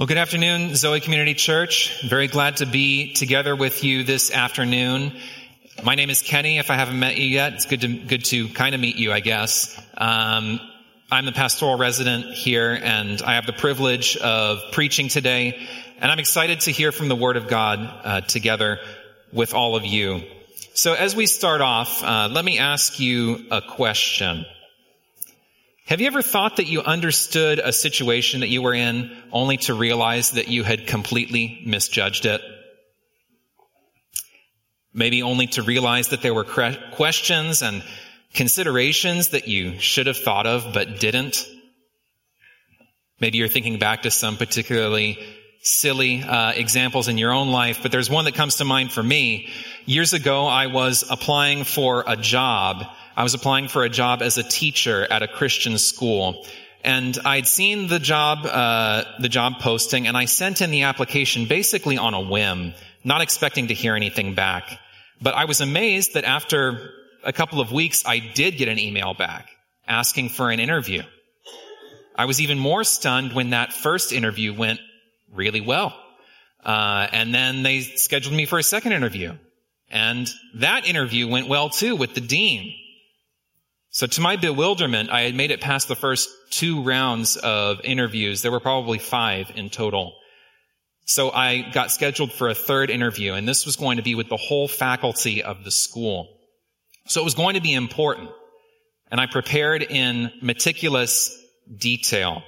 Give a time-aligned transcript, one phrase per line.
[0.00, 2.00] Well, good afternoon, Zoe Community Church.
[2.00, 5.12] Very glad to be together with you this afternoon.
[5.84, 6.56] My name is Kenny.
[6.56, 9.12] If I haven't met you yet, it's good to good to kind of meet you,
[9.12, 9.78] I guess.
[9.98, 10.58] Um,
[11.12, 15.68] I'm the pastoral resident here, and I have the privilege of preaching today.
[16.00, 18.78] And I'm excited to hear from the Word of God uh, together
[19.34, 20.22] with all of you.
[20.72, 24.46] So, as we start off, uh, let me ask you a question.
[25.90, 29.74] Have you ever thought that you understood a situation that you were in only to
[29.74, 32.40] realize that you had completely misjudged it?
[34.94, 37.82] Maybe only to realize that there were questions and
[38.34, 41.44] considerations that you should have thought of but didn't?
[43.18, 45.18] Maybe you're thinking back to some particularly
[45.62, 49.02] silly uh, examples in your own life, but there's one that comes to mind for
[49.02, 49.48] me.
[49.86, 52.84] Years ago, I was applying for a job
[53.16, 56.46] I was applying for a job as a teacher at a Christian school.
[56.82, 61.46] And I'd seen the job, uh, the job posting, and I sent in the application
[61.46, 62.72] basically on a whim,
[63.04, 64.78] not expecting to hear anything back.
[65.20, 66.90] But I was amazed that after
[67.22, 69.50] a couple of weeks, I did get an email back
[69.86, 71.02] asking for an interview.
[72.16, 74.80] I was even more stunned when that first interview went
[75.32, 75.94] really well.
[76.64, 79.36] Uh, and then they scheduled me for a second interview.
[79.90, 82.74] And that interview went well too with the dean.
[83.90, 88.42] So to my bewilderment, I had made it past the first two rounds of interviews.
[88.42, 90.14] There were probably five in total.
[91.06, 94.28] So I got scheduled for a third interview, and this was going to be with
[94.28, 96.28] the whole faculty of the school.
[97.06, 98.30] So it was going to be important.
[99.10, 101.36] And I prepared in meticulous
[101.76, 102.44] detail.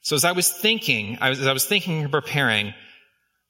[0.00, 2.72] So as I was thinking, as I was thinking and preparing,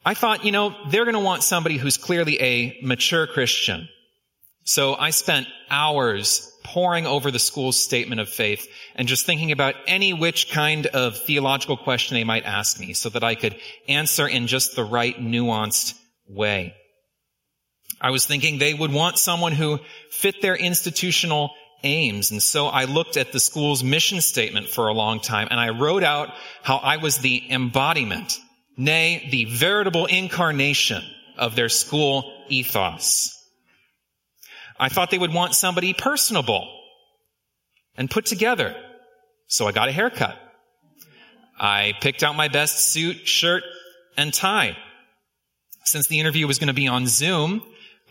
[0.05, 3.89] I thought, you know, they're going to want somebody who's clearly a mature Christian.
[4.64, 9.74] So I spent hours poring over the school's statement of faith and just thinking about
[9.86, 13.56] any which kind of theological question they might ask me so that I could
[13.88, 15.94] answer in just the right nuanced
[16.28, 16.74] way.
[18.00, 19.80] I was thinking they would want someone who
[20.11, 21.52] fit their institutional
[21.83, 22.30] aims.
[22.30, 25.70] And so I looked at the school's mission statement for a long time and I
[25.70, 26.29] wrote out
[26.62, 28.39] how I was the embodiment,
[28.77, 31.02] nay, the veritable incarnation
[31.36, 33.37] of their school ethos.
[34.78, 36.68] I thought they would want somebody personable
[37.96, 38.74] and put together.
[39.48, 40.39] So I got a haircut.
[41.58, 43.64] I picked out my best suit, shirt,
[44.17, 44.77] and tie.
[45.84, 47.62] Since the interview was going to be on Zoom,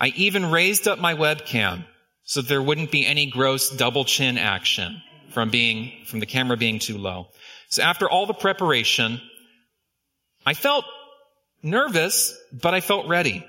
[0.02, 1.86] I even raised up my webcam
[2.24, 6.80] so there wouldn't be any gross double chin action from being, from the camera being
[6.80, 7.28] too low.
[7.70, 9.22] So after all the preparation,
[10.46, 10.86] I felt
[11.64, 13.46] nervous, but I felt ready.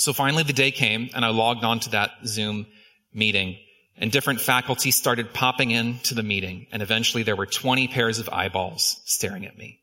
[0.00, 2.66] So finally the day came and I logged on to that Zoom
[3.12, 3.58] meeting
[3.98, 8.30] and different faculty started popping into the meeting and eventually there were 20 pairs of
[8.30, 9.78] eyeballs staring at me.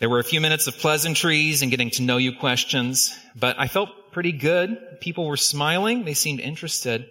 [0.00, 3.68] There were a few minutes of pleasantries and getting to know you questions, but I
[3.68, 4.76] felt pretty good.
[5.00, 6.04] People were smiling.
[6.04, 7.06] They seemed interested.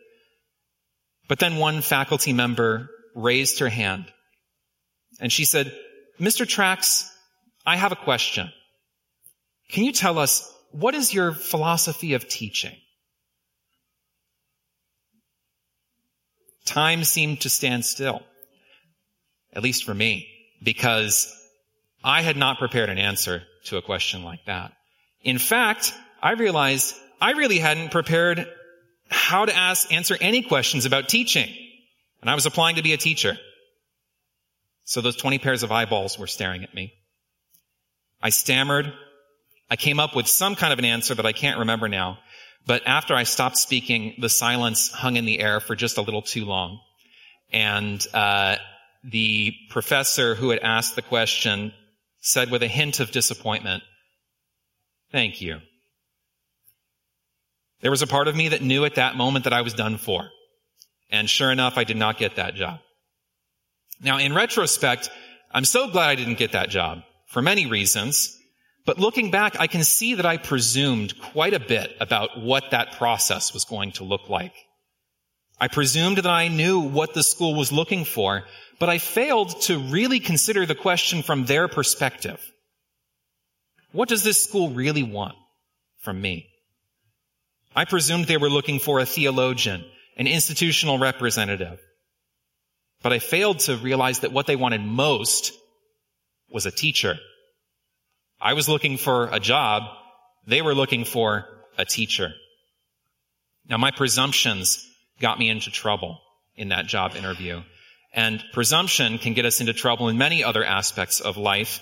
[1.30, 4.12] But then one faculty member raised her hand
[5.22, 5.74] and she said,
[6.20, 6.46] Mr.
[6.46, 7.08] Trax,
[7.66, 8.52] I have a question.
[9.72, 12.76] Can you tell us what is your philosophy of teaching?
[16.66, 18.24] Time seemed to stand still,
[19.54, 20.28] at least for me,
[20.62, 21.32] because
[22.04, 24.74] I had not prepared an answer to a question like that.
[25.22, 28.48] In fact, I realized I really hadn't prepared
[29.10, 31.50] how to ask, answer any questions about teaching.
[32.22, 33.38] And I was applying to be a teacher.
[34.86, 36.94] So those 20 pairs of eyeballs were staring at me.
[38.22, 38.94] I stammered
[39.70, 42.20] I came up with some kind of an answer that I can't remember now.
[42.66, 46.22] But after I stopped speaking, the silence hung in the air for just a little
[46.22, 46.80] too long.
[47.52, 48.58] And uh,
[49.04, 51.74] the professor who had asked the question
[52.22, 53.84] said with a hint of disappointment,
[55.12, 55.60] Thank you.
[57.82, 59.98] There was a part of me that knew at that moment that I was done
[59.98, 60.30] for.
[61.12, 62.80] And sure enough, I did not get that job.
[64.02, 65.10] Now, in retrospect,
[65.52, 68.36] I'm so glad I didn't get that job for many reasons.
[68.86, 72.98] But looking back, I can see that I presumed quite a bit about what that
[72.98, 74.54] process was going to look like.
[75.60, 78.44] I presumed that I knew what the school was looking for,
[78.80, 82.42] but I failed to really consider the question from their perspective.
[83.94, 85.36] What does this school really want
[86.00, 86.50] from me?
[87.76, 89.86] I presumed they were looking for a theologian,
[90.18, 91.80] an institutional representative.
[93.02, 95.54] But I failed to realize that what they wanted most
[96.50, 97.18] was a teacher
[98.44, 99.84] I was looking for a job.
[100.46, 101.46] They were looking for
[101.78, 102.34] a teacher.
[103.68, 104.86] Now my presumptions
[105.20, 106.20] got me into trouble
[106.56, 107.62] in that job interview.
[108.14, 111.82] And presumption can get us into trouble in many other aspects of life,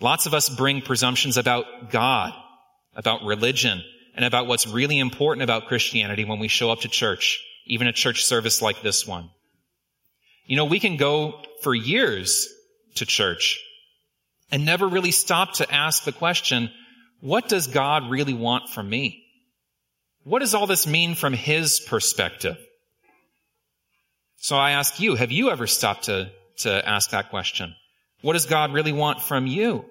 [0.00, 2.32] Lots of us bring presumptions about God,
[2.94, 3.82] about religion,
[4.14, 7.92] and about what's really important about Christianity when we show up to church, even a
[7.92, 9.30] church service like this one.
[10.46, 12.48] You know, we can go for years
[12.96, 13.60] to church
[14.50, 16.70] and never really stop to ask the question,
[17.20, 19.24] what does God really want from me?
[20.24, 22.56] What does all this mean from His perspective?
[24.36, 27.74] So I ask you, have you ever stopped to, to ask that question?
[28.22, 29.84] What does God really want from you?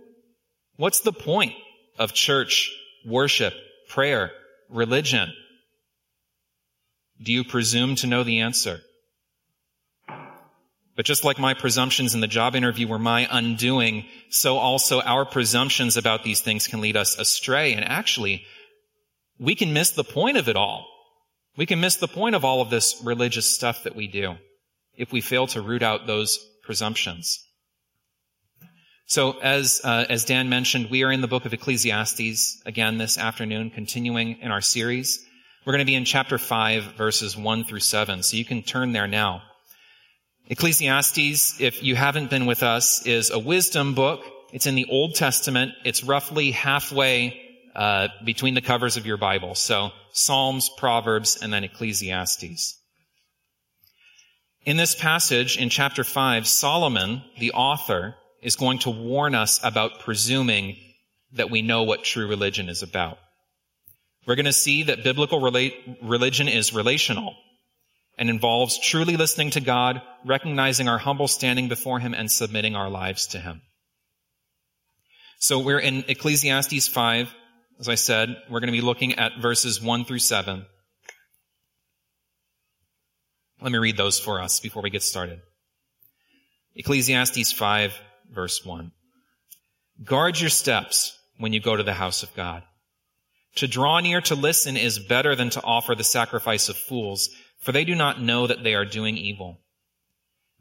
[0.78, 1.54] What's the point
[1.98, 2.72] of church,
[3.06, 3.54] worship,
[3.90, 4.32] prayer,
[4.70, 5.34] religion?
[7.22, 8.80] Do you presume to know the answer?
[10.98, 15.26] But just like my presumptions in the job interview were my undoing, so also our
[15.26, 17.74] presumptions about these things can lead us astray.
[17.74, 18.44] And actually,
[19.38, 20.88] we can miss the point of it all.
[21.56, 24.38] We can miss the point of all of this religious stuff that we do
[24.96, 27.44] if we fail to root out those presumptions.
[29.06, 33.20] So as, uh, as Dan mentioned, we are in the book of Ecclesiastes again this
[33.20, 35.24] afternoon, continuing in our series.
[35.64, 38.24] We're going to be in chapter 5, verses 1 through 7.
[38.24, 39.44] So you can turn there now.
[40.50, 44.24] Ecclesiastes, if you haven't been with us, is a wisdom book.
[44.54, 45.74] It's in the Old Testament.
[45.84, 47.42] It's roughly halfway
[47.76, 49.56] uh, between the covers of your Bible.
[49.56, 52.80] So Psalms, Proverbs, and then Ecclesiastes.
[54.66, 60.00] In this passage, in chapter 5, Solomon, the author, is going to warn us about
[60.00, 60.78] presuming
[61.34, 63.18] that we know what true religion is about.
[64.26, 67.36] We're going to see that biblical religion is relational
[68.18, 72.90] and involves truly listening to God, recognizing our humble standing before Him, and submitting our
[72.90, 73.62] lives to Him.
[75.40, 77.34] So we're in Ecclesiastes 5.
[77.80, 80.66] As I said, we're going to be looking at verses 1 through 7.
[83.62, 85.40] Let me read those for us before we get started.
[86.76, 88.00] Ecclesiastes 5,
[88.32, 88.92] verse 1.
[90.04, 92.64] Guard your steps when you go to the house of God.
[93.56, 97.30] To draw near to listen is better than to offer the sacrifice of fools
[97.68, 99.60] for they do not know that they are doing evil.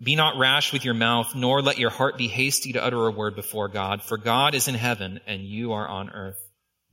[0.03, 3.13] Be not rash with your mouth, nor let your heart be hasty to utter a
[3.13, 6.41] word before God, for God is in heaven and you are on earth.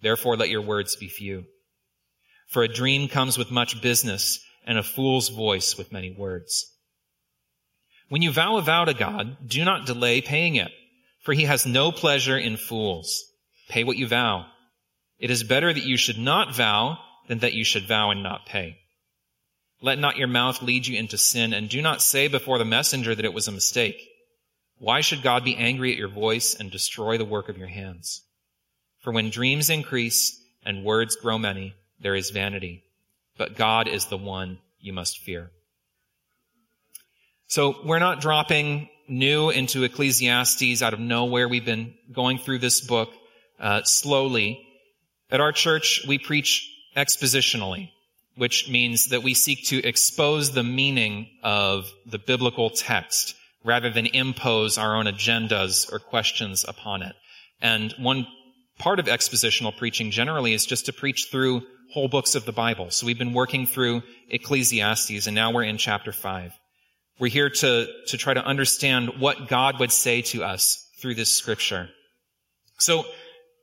[0.04, 1.46] Therefore let your words be few.
[2.46, 6.72] For a dream comes with much business, and a fool's voice with many words.
[8.10, 10.72] When you vow a vow to God, do not delay paying it,
[11.24, 13.24] for he has no pleasure in fools.
[13.68, 14.46] Pay what you vow.
[15.18, 18.46] It is better that you should not vow than that you should vow and not
[18.46, 18.78] pay.
[19.84, 23.14] Let not your mouth lead you into sin, and do not say before the messenger
[23.14, 24.02] that it was a mistake.
[24.78, 28.22] Why should God be angry at your voice and destroy the work of your hands?
[29.02, 32.86] For when dreams increase and words grow many, there is vanity.
[33.38, 35.52] But God is the one you must fear.
[37.48, 41.50] So we're not dropping new into Ecclesiastes out of nowhere.
[41.50, 43.10] We've been going through this book
[43.60, 44.66] uh, slowly.
[45.30, 47.90] At our church, we preach expositionally
[48.36, 54.08] which means that we seek to expose the meaning of the biblical text rather than
[54.08, 57.16] impose our own agendas or questions upon it.
[57.62, 58.28] And one
[58.80, 61.62] part of expositional preaching generally is just to preach through
[61.94, 62.90] whole books of the Bible.
[62.90, 66.54] So we've been working through Ecclesiastes and now we're in chapter 5.
[67.20, 71.34] We're here to, to try to understand what God would say to us through this
[71.34, 71.90] scripture.
[72.80, 73.06] So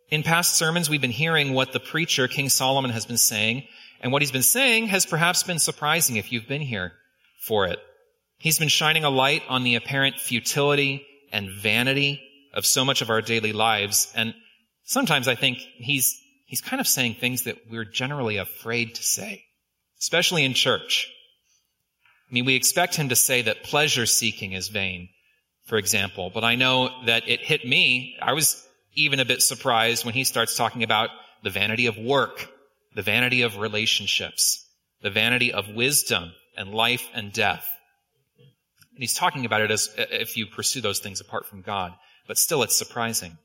[0.09, 3.65] in past sermons, we've been hearing what the preacher, King Solomon, has been saying
[4.01, 6.93] and what he's been saying has perhaps been surprising if you've been here
[7.41, 7.79] for it.
[8.39, 12.23] He's been shining a light on the apparent futility and vanity
[12.55, 14.11] of so much of our daily lives.
[14.17, 14.35] And
[14.85, 19.45] sometimes I think he's, he's kind of saying things that we're generally afraid to say,
[19.99, 21.13] especially in church.
[22.31, 25.11] I mean, we expect him to say that pleasure seeking is vain,
[25.67, 28.17] for example, but I know that it hit me.
[28.23, 31.11] I was even a bit surprised when he starts talking about
[31.43, 32.49] the vanity of work
[32.95, 34.67] the vanity of relationships,
[35.03, 37.67] the vanity of wisdom and life and death.
[38.39, 41.93] And he's talking about it as uh, if you pursue those things apart from God,
[42.27, 43.39] but still it's surprising.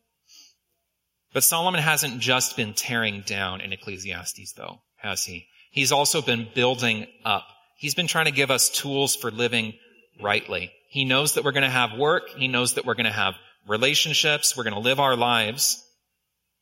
[1.33, 5.47] But Solomon hasn't just been tearing down in Ecclesiastes though, has he?
[5.71, 7.45] He's also been building up.
[7.77, 9.73] He's been trying to give us tools for living
[10.21, 10.71] rightly.
[10.89, 12.29] He knows that we're going to have work.
[12.29, 13.35] He knows that we're going to have
[13.67, 14.55] relationships.
[14.55, 15.83] We're going to live our lives.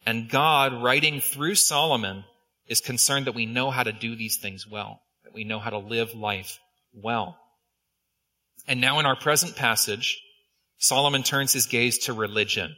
[0.05, 2.25] And God, writing through Solomon,
[2.67, 5.69] is concerned that we know how to do these things well, that we know how
[5.69, 6.59] to live life
[6.93, 7.37] well.
[8.67, 10.21] And now in our present passage,
[10.77, 12.75] Solomon turns his gaze to religion,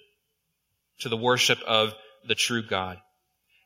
[0.99, 1.93] to the worship of
[2.27, 2.97] the true God.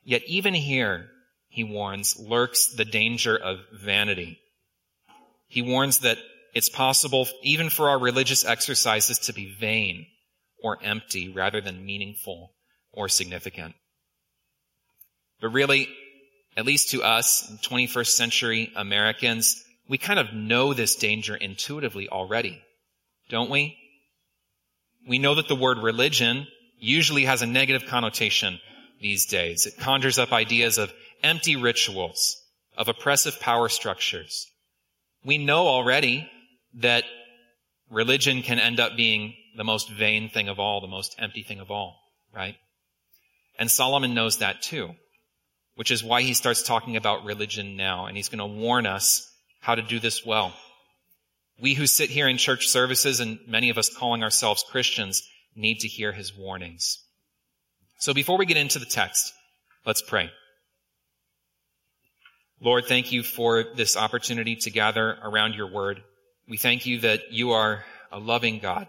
[0.04, 1.08] Yet even here,
[1.48, 4.38] he warns, lurks the danger of vanity.
[5.48, 6.18] He warns that
[6.54, 10.06] it's possible even for our religious exercises to be vain
[10.62, 12.52] or empty rather than meaningful
[12.92, 13.74] or significant.
[15.40, 15.88] But really,
[16.56, 22.60] at least to us, 21st century Americans, we kind of know this danger intuitively already,
[23.28, 23.76] don't we?
[25.08, 26.46] We know that the word religion
[26.78, 28.60] usually has a negative connotation
[29.00, 29.66] these days.
[29.66, 30.92] It conjures up ideas of
[31.22, 32.36] empty rituals,
[32.76, 34.46] of oppressive power structures.
[35.24, 36.30] We know already
[36.74, 37.04] that
[37.90, 41.60] religion can end up being the most vain thing of all, the most empty thing
[41.60, 41.96] of all,
[42.34, 42.56] right?
[43.58, 44.94] And Solomon knows that too,
[45.80, 49.26] which is why he starts talking about religion now, and he's going to warn us
[49.60, 50.52] how to do this well.
[51.58, 55.78] We who sit here in church services, and many of us calling ourselves Christians, need
[55.78, 57.02] to hear his warnings.
[57.98, 59.32] So before we get into the text,
[59.86, 60.30] let's pray.
[62.60, 66.02] Lord, thank you for this opportunity to gather around your word.
[66.46, 68.86] We thank you that you are a loving God,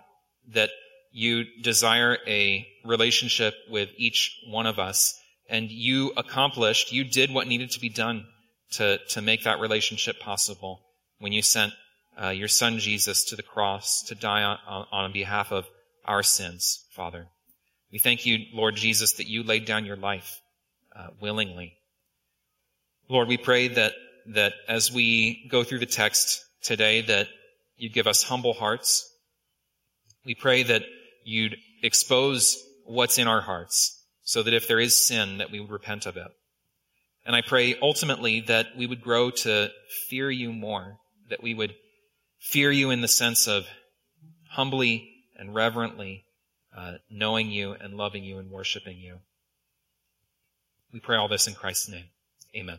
[0.50, 0.72] that
[1.14, 5.18] you desire a relationship with each one of us,
[5.52, 8.26] and you accomplished, you did what needed to be done
[8.72, 10.82] to, to make that relationship possible
[11.20, 11.74] when you sent
[12.20, 15.68] uh, your son Jesus to the cross to die on, on behalf of
[16.06, 17.28] our sins, Father.
[17.92, 20.42] We thank you, Lord Jesus, that you laid down your life
[20.96, 21.74] uh, willingly.
[23.10, 23.94] Lord, we pray that
[24.28, 27.28] that as we go through the text today, that
[27.78, 29.10] you'd give us humble hearts.
[30.26, 30.84] We pray that
[31.26, 34.01] you'd expose what's in our hearts,
[34.32, 36.32] so that if there is sin, that we would repent of it.
[37.26, 39.70] And I pray ultimately that we would grow to
[40.08, 41.76] fear you more, that we would
[42.40, 43.66] fear you in the sense of
[44.50, 46.24] humbly and reverently
[46.74, 49.18] uh, knowing you and loving you and worshiping you.
[50.94, 52.06] We pray all this in Christ's name.
[52.56, 52.78] Amen.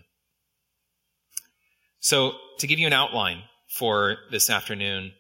[2.01, 5.13] So, to give you an outline for this afternoon,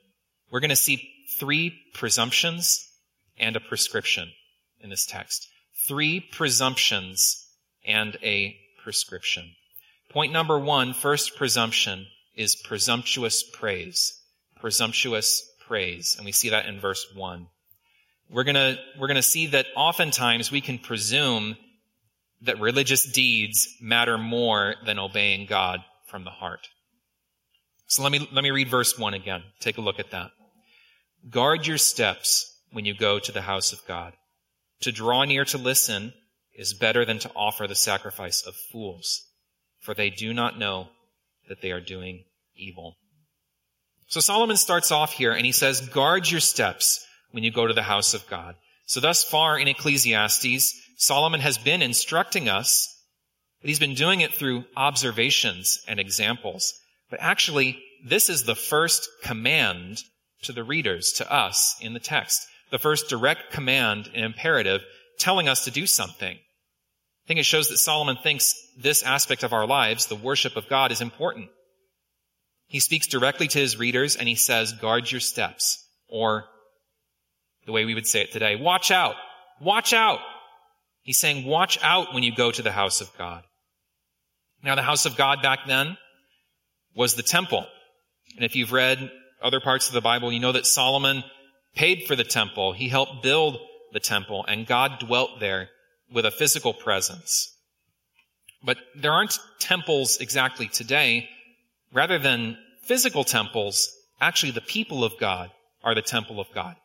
[0.50, 2.88] we're going to see three presumptions
[3.36, 4.32] and a prescription
[4.80, 5.51] in this text.
[5.86, 7.46] Three presumptions
[7.86, 9.50] and a prescription.
[10.10, 14.18] Point number one, first presumption, is presumptuous praise
[14.62, 16.14] presumptuous praise.
[16.16, 17.48] And we see that in verse 1.
[18.30, 21.56] We're gonna, we're gonna see that oftentimes we can presume
[22.42, 26.68] that religious deeds matter more than obeying God from the heart.
[27.88, 29.42] So let me, let me read verse 1 again.
[29.60, 30.30] Take a look at that.
[31.28, 34.14] Guard your steps when you go to the house of God.
[34.82, 36.12] To draw near to listen
[36.54, 39.22] is better than to offer the sacrifice of fools,
[39.80, 40.88] for they do not know
[41.48, 42.24] that they are doing
[42.56, 42.96] evil.
[44.08, 47.72] So Solomon starts off here and he says, guard your steps when you go to
[47.72, 48.56] the house of God.
[48.86, 52.94] So thus far in Ecclesiastes, Solomon has been instructing us,
[53.60, 56.74] but he's been doing it through observations and examples.
[57.08, 60.02] But actually, this is the first command
[60.42, 62.46] to the readers, to us in the text.
[62.72, 64.82] The first direct command and imperative
[65.18, 66.36] telling us to do something.
[66.36, 70.68] I think it shows that Solomon thinks this aspect of our lives, the worship of
[70.68, 71.50] God, is important.
[72.66, 75.86] He speaks directly to his readers and he says, guard your steps.
[76.08, 76.46] Or
[77.66, 79.14] the way we would say it today, watch out!
[79.60, 80.18] Watch out!
[81.02, 83.44] He's saying, watch out when you go to the house of God.
[84.64, 85.98] Now, the house of God back then
[86.94, 87.66] was the temple.
[88.36, 89.10] And if you've read
[89.42, 91.22] other parts of the Bible, you know that Solomon
[91.74, 92.72] paid for the temple.
[92.72, 93.58] He helped build
[93.92, 95.68] the temple and God dwelt there
[96.12, 97.54] with a physical presence.
[98.64, 101.28] But there aren't temples exactly today
[101.92, 105.50] rather than physical temples, actually the people of God
[105.82, 106.76] are the temple of God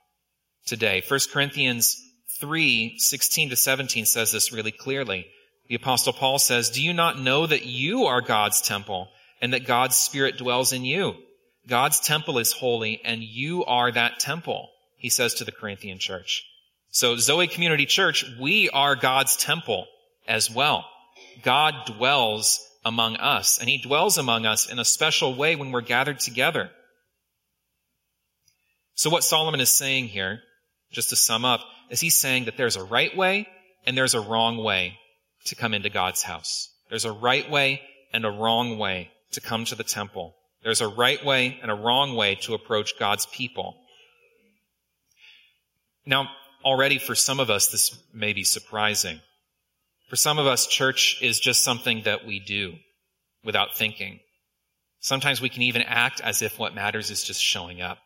[0.66, 1.04] today.
[1.08, 1.98] 1 Corinthians
[2.40, 5.28] 3, 16 to 17 says this really clearly.
[5.68, 9.10] The apostle Paul says, Do you not know that you are God's temple
[9.42, 11.16] and that God's spirit dwells in you?
[11.68, 16.44] God's temple is holy and you are that temple, he says to the Corinthian church.
[16.90, 19.88] So Zoe Community Church, we are God's temple
[20.28, 20.86] as well.
[21.44, 25.82] God dwells among us, and he dwells among us in a special way when we're
[25.82, 26.70] gathered together.
[28.96, 30.40] So what Solomon is saying here,
[30.92, 33.48] just to sum up, is he's saying that there's a right way
[33.86, 34.98] and there's a wrong way
[35.46, 36.70] to come into God's house.
[36.90, 40.36] There's a right way and a wrong way to come to the temple.
[40.64, 43.76] There's a right way and a wrong way to approach God's people.
[46.08, 46.30] Now,
[46.64, 49.20] already for some of us, this may be surprising.
[50.10, 52.76] For some of us, church is just something that we do
[53.44, 54.22] without thinking.
[55.02, 58.00] Sometimes we can even act as if what matters is just showing up.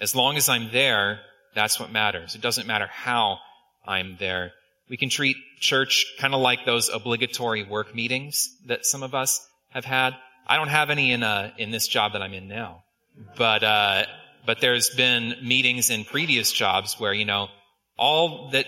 [0.00, 1.20] As long as I'm there,
[1.54, 2.34] that's what matters.
[2.34, 3.38] It doesn't matter how
[3.86, 4.52] I'm there.
[4.88, 9.46] We can treat church kind of like those obligatory work meetings that some of us
[9.68, 10.16] have had.
[10.46, 12.82] I don't have any in uh, in this job that I'm in now,
[13.36, 14.06] but uh,
[14.46, 17.48] but there's been meetings in previous jobs where you know
[18.00, 18.64] All that,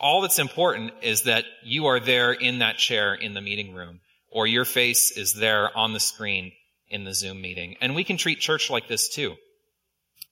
[0.00, 4.00] all that's important is that you are there in that chair in the meeting room,
[4.28, 6.50] or your face is there on the screen
[6.88, 7.76] in the Zoom meeting.
[7.80, 9.36] And we can treat church like this too.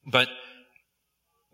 [0.05, 0.29] But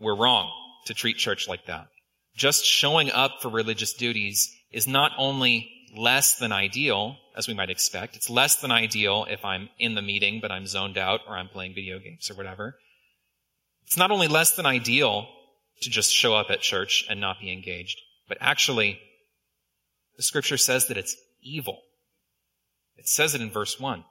[0.00, 0.50] we're wrong
[0.86, 1.88] to treat church like that.
[2.34, 7.70] Just showing up for religious duties is not only less than ideal, as we might
[7.70, 8.16] expect.
[8.16, 11.48] It's less than ideal if I'm in the meeting, but I'm zoned out or I'm
[11.48, 12.76] playing video games or whatever.
[13.86, 15.28] It's not only less than ideal
[15.82, 18.98] to just show up at church and not be engaged, but actually,
[20.16, 21.80] the scripture says that it's evil.
[22.96, 24.04] It says it in verse 1.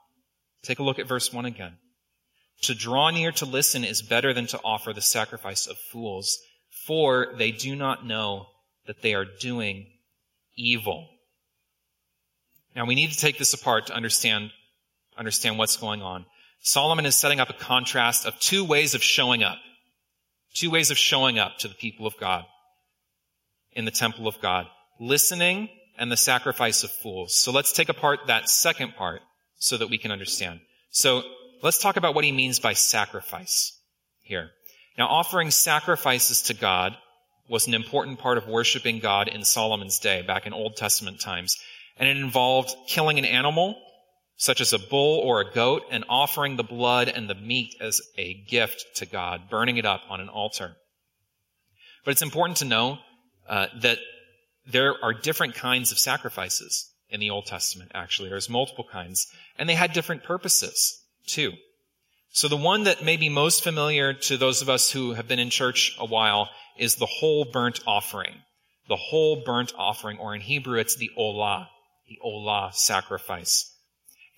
[0.62, 1.74] Take a look at verse 1 again.
[2.62, 6.38] To draw near to listen is better than to offer the sacrifice of fools,
[6.86, 8.46] for they do not know
[8.86, 9.86] that they are doing
[10.56, 11.08] evil.
[12.74, 14.52] Now we need to take this apart to understand,
[15.16, 16.24] understand what's going on.
[16.60, 19.58] Solomon is setting up a contrast of two ways of showing up.
[20.56, 22.44] Two ways of showing up to the people of God
[23.72, 24.66] in the temple of God.
[24.98, 27.38] Listening and the sacrifice of fools.
[27.38, 29.20] So let's take apart that second part
[29.58, 30.60] so that we can understand.
[30.90, 31.22] So
[31.62, 33.78] let's talk about what he means by sacrifice
[34.22, 34.50] here.
[34.96, 36.96] Now offering sacrifices to God
[37.48, 41.58] was an important part of worshiping God in Solomon's day, back in Old Testament times
[41.96, 43.76] and it involved killing an animal,
[44.36, 48.00] such as a bull or a goat, and offering the blood and the meat as
[48.18, 50.76] a gift to God, burning it up on an altar.
[52.04, 52.98] But it's important to know
[53.48, 53.98] uh, that
[54.66, 58.28] there are different kinds of sacrifices in the Old Testament, actually.
[58.28, 59.26] There's multiple kinds.
[59.58, 61.52] And they had different purposes, too.
[62.30, 65.38] So the one that may be most familiar to those of us who have been
[65.38, 68.34] in church a while is the whole burnt offering.
[68.88, 71.68] The whole burnt offering, or in Hebrew, it's the olah
[72.08, 73.72] the Olah sacrifice.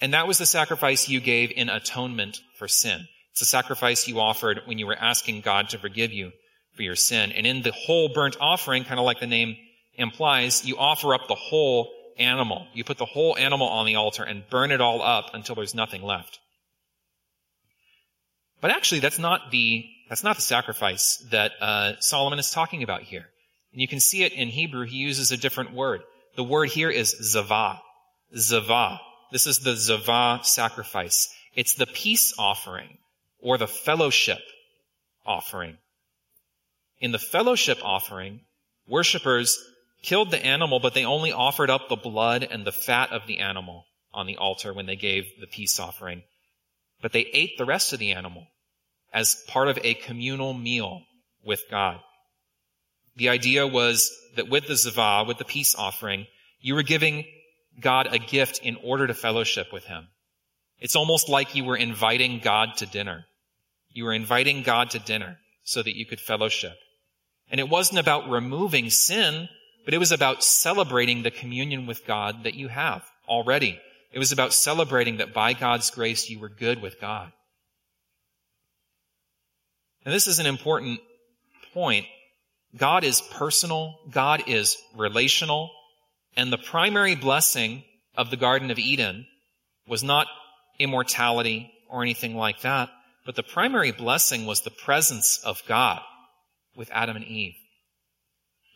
[0.01, 3.07] And that was the sacrifice you gave in atonement for sin.
[3.33, 6.33] It's a sacrifice you offered when you were asking God to forgive you
[6.75, 7.33] for your sin.
[7.33, 9.57] And in the whole burnt offering, kind of like the name
[9.95, 12.67] implies, you offer up the whole animal.
[12.75, 15.75] You put the whole animal on the altar and burn it all up until there's
[15.75, 16.39] nothing left.
[18.61, 23.03] But actually, that's not the that's not the sacrifice that uh, Solomon is talking about
[23.03, 23.27] here.
[23.73, 24.87] And you can see it in Hebrew.
[24.87, 26.01] He uses a different word.
[26.37, 27.79] The word here is zavah.
[28.35, 28.99] Zavah.
[29.31, 31.29] This is the zavah sacrifice.
[31.55, 32.99] It's the peace offering
[33.41, 34.41] or the fellowship
[35.27, 35.77] offering.
[37.01, 38.41] In the fellowship offering,
[38.89, 39.59] worshippers
[40.03, 43.39] killed the animal, but they only offered up the blood and the fat of the
[43.39, 46.23] animal on the altar when they gave the peace offering.
[47.03, 48.47] But they ate the rest of the animal
[49.13, 51.03] as part of a communal meal
[51.45, 52.01] with God.
[53.17, 56.27] The idea was that with the zavah, with the peace offering,
[56.61, 57.25] you were giving
[57.81, 60.09] God a gift in order to fellowship with Him.
[60.81, 63.25] It's almost like you were inviting God to dinner.
[63.91, 66.77] You were inviting God to dinner so that you could fellowship.
[67.51, 69.49] And it wasn't about removing sin,
[69.85, 73.81] but it was about celebrating the communion with God that you have already.
[74.13, 77.33] It was about celebrating that by God's grace you were good with God.
[80.05, 81.01] And this is an important
[81.75, 82.07] point
[82.77, 83.99] God is personal.
[84.11, 85.71] God is relational.
[86.39, 87.83] And the primary blessing
[88.17, 89.27] of the Garden of Eden
[89.89, 90.29] was not
[90.79, 92.91] immortality or anything like that,
[93.27, 96.01] but the primary blessing was the presence of God
[96.77, 97.57] with Adam and Eve.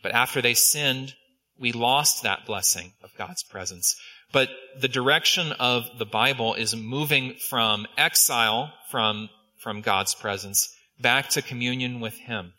[0.03, 1.13] But after they sinned,
[1.57, 3.95] we lost that blessing of God's presence.
[4.33, 4.49] But
[4.81, 10.67] the direction of the Bible is moving from exile from, from God's presence
[10.99, 12.51] back to communion with Him.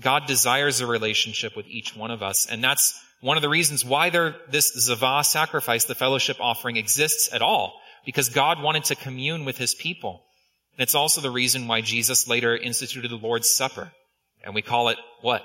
[0.00, 3.84] God desires a relationship with each one of us, and that's one of the reasons
[3.84, 8.94] why there, this Zavah sacrifice, the fellowship offering, exists at all, because God wanted to
[8.94, 10.24] commune with His people.
[10.72, 13.90] And it's also the reason why Jesus later instituted the Lord's Supper,
[14.44, 15.42] and we call it what?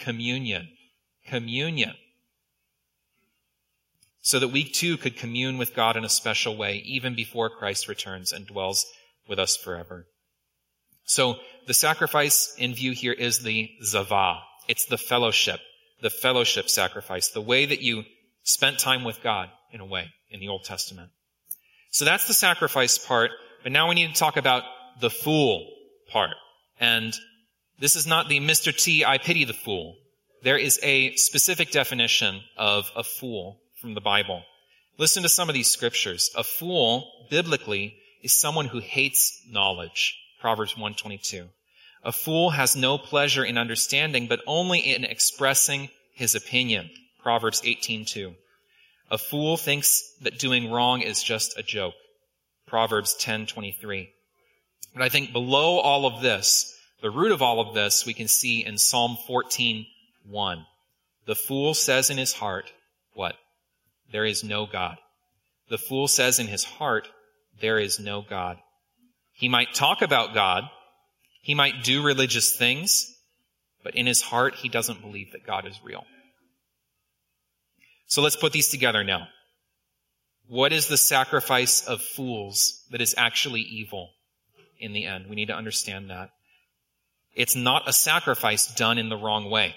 [0.00, 0.68] Communion.
[1.26, 1.94] Communion.
[4.22, 7.88] So that we too could commune with God in a special way, even before Christ
[7.88, 8.86] returns and dwells
[9.28, 10.06] with us forever.
[11.04, 14.40] So the sacrifice in view here is the zavah.
[14.68, 15.60] It's the fellowship,
[16.02, 18.04] the fellowship sacrifice, the way that you
[18.42, 21.10] spent time with God in a way in the Old Testament.
[21.90, 23.30] So that's the sacrifice part,
[23.62, 24.62] but now we need to talk about
[25.00, 25.68] the fool
[26.08, 26.36] part.
[26.78, 27.14] And
[27.78, 28.76] this is not the Mr.
[28.76, 29.96] T, I pity the fool.
[30.42, 34.42] There is a specific definition of a fool from the Bible.
[34.98, 36.30] Listen to some of these scriptures.
[36.36, 40.16] A fool, biblically, is someone who hates knowledge.
[40.40, 41.48] Proverbs 122.
[42.02, 46.90] A fool has no pleasure in understanding, but only in expressing his opinion.
[47.18, 48.34] Proverbs 18:2.
[49.10, 51.94] A fool thinks that doing wrong is just a joke.
[52.66, 54.10] Proverbs 10:23.
[54.94, 58.28] But I think below all of this, The root of all of this we can
[58.28, 60.66] see in Psalm 14:1.
[61.24, 62.72] The fool says in his heart,
[63.14, 63.36] what?
[64.12, 64.98] There is no God.
[65.68, 67.08] The fool says in his heart,
[67.60, 68.58] there is no God.
[69.32, 70.68] He might talk about God.
[71.40, 73.14] He might do religious things,
[73.82, 76.04] but in his heart, he doesn't believe that God is real.
[78.06, 79.28] So let's put these together now.
[80.48, 84.10] What is the sacrifice of fools that is actually evil
[84.78, 85.26] in the end?
[85.28, 86.30] We need to understand that.
[87.34, 89.76] It's not a sacrifice done in the wrong way.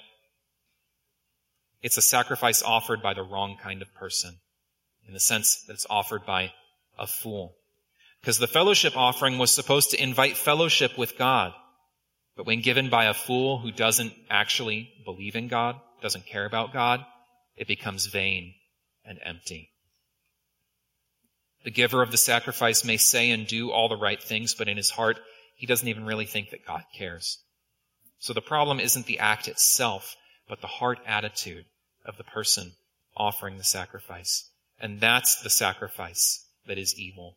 [1.84, 4.36] It's a sacrifice offered by the wrong kind of person
[5.08, 6.54] in the sense that it's offered by
[6.98, 7.56] a fool.
[8.24, 11.52] Because the fellowship offering was supposed to invite fellowship with God.
[12.38, 16.72] But when given by a fool who doesn't actually believe in God, doesn't care about
[16.72, 17.06] God,
[17.58, 18.54] it becomes vain
[19.04, 19.72] and empty.
[21.66, 24.78] The giver of the sacrifice may say and do all the right things, but in
[24.78, 25.20] his heart,
[25.58, 27.40] he doesn't even really think that God cares.
[28.20, 30.16] So the problem isn't the act itself,
[30.48, 31.66] but the heart attitude
[32.06, 32.72] of the person
[33.18, 34.50] offering the sacrifice.
[34.80, 37.36] And that's the sacrifice that is evil.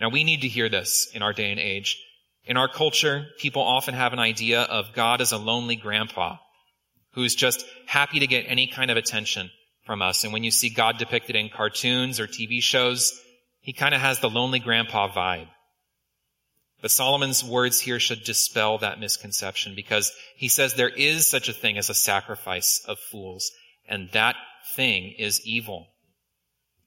[0.00, 2.02] Now we need to hear this in our day and age.
[2.44, 6.36] In our culture, people often have an idea of God as a lonely grandpa
[7.12, 9.50] who's just happy to get any kind of attention
[9.84, 10.24] from us.
[10.24, 13.20] And when you see God depicted in cartoons or TV shows,
[13.60, 15.48] he kind of has the lonely grandpa vibe.
[16.80, 21.52] But Solomon's words here should dispel that misconception because he says there is such a
[21.52, 23.50] thing as a sacrifice of fools,
[23.88, 24.36] and that
[24.76, 25.88] thing is evil.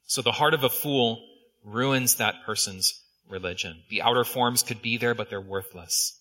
[0.06, 1.21] So the heart of a fool
[1.65, 3.00] ruins that person's
[3.32, 3.84] religion.
[3.89, 6.20] The outer forms could be there, but they're worthless.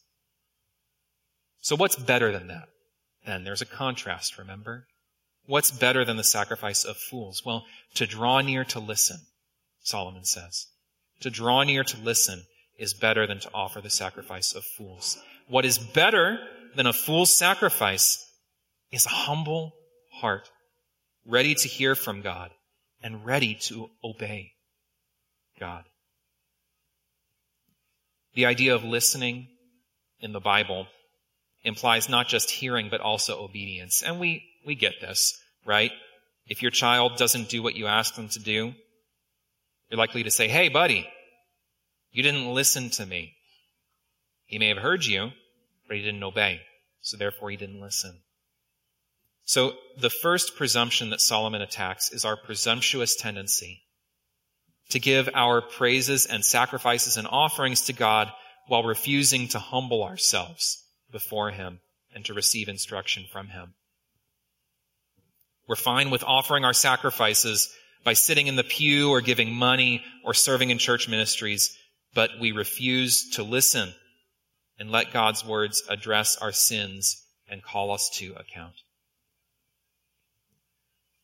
[1.61, 2.69] So what's better than that?
[3.27, 4.87] Then there's a contrast, remember?
[5.47, 7.43] What's better than the sacrifice of fools?
[7.45, 9.19] Well, to draw near to listen,
[9.83, 10.67] Solomon says.
[11.21, 12.45] To draw near to listen
[12.79, 15.19] is better than to offer the sacrifice of fools.
[15.49, 16.39] What is better
[16.77, 18.27] than a fool's sacrifice
[18.91, 19.75] is a humble
[20.13, 20.49] heart,
[21.27, 22.51] ready to hear from God
[23.03, 24.53] and ready to obey
[25.59, 25.85] God.
[28.35, 29.49] The idea of listening
[30.21, 30.87] in the Bible
[31.63, 34.03] implies not just hearing, but also obedience.
[34.03, 35.93] And we, we get this, right?
[36.47, 38.75] If your child doesn't do what you ask them to do,
[39.89, 41.09] you're likely to say, Hey, buddy,
[42.13, 43.35] you didn't listen to me.
[44.47, 45.31] He may have heard you,
[45.87, 46.61] but he didn't obey.
[47.03, 48.21] So therefore he didn't listen.
[49.45, 53.83] So the first presumption that Solomon attacks is our presumptuous tendency
[54.91, 58.31] to give our praises and sacrifices and offerings to God
[58.67, 61.81] while refusing to humble ourselves before Him
[62.15, 63.75] and to receive instruction from Him.
[65.69, 67.73] We're fine with offering our sacrifices
[68.05, 71.77] by sitting in the pew or giving money or serving in church ministries,
[72.15, 73.93] but we refuse to listen
[74.79, 78.75] and let God's words address our sins and call us to account.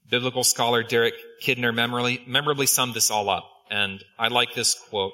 [0.09, 5.13] Biblical scholar Derek Kidner memorably, memorably summed this all up and I like this quote.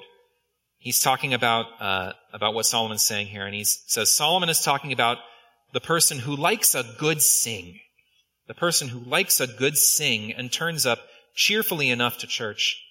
[0.77, 4.91] He's talking about uh, about what Solomon's saying here, and he says Solomon is talking
[4.91, 5.17] about
[5.73, 7.79] the person who likes a good sing,
[8.47, 10.99] the person who likes a good sing and turns up
[11.35, 12.81] cheerfully enough to church,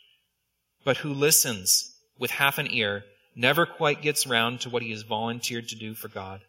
[0.84, 3.04] but who listens with half an ear,
[3.36, 6.40] never quite gets round to what he has volunteered to do for God.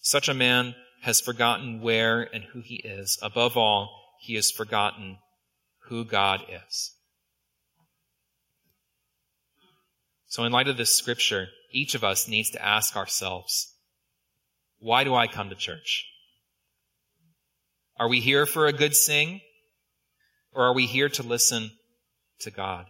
[0.00, 3.18] Such a man has forgotten where and who he is.
[3.22, 5.18] Above all, he has forgotten
[5.88, 6.95] who God is.
[10.28, 13.72] So in light of this scripture, each of us needs to ask ourselves,
[14.78, 16.04] why do I come to church?
[17.98, 19.40] Are we here for a good sing?
[20.52, 21.70] Or are we here to listen
[22.40, 22.86] to God?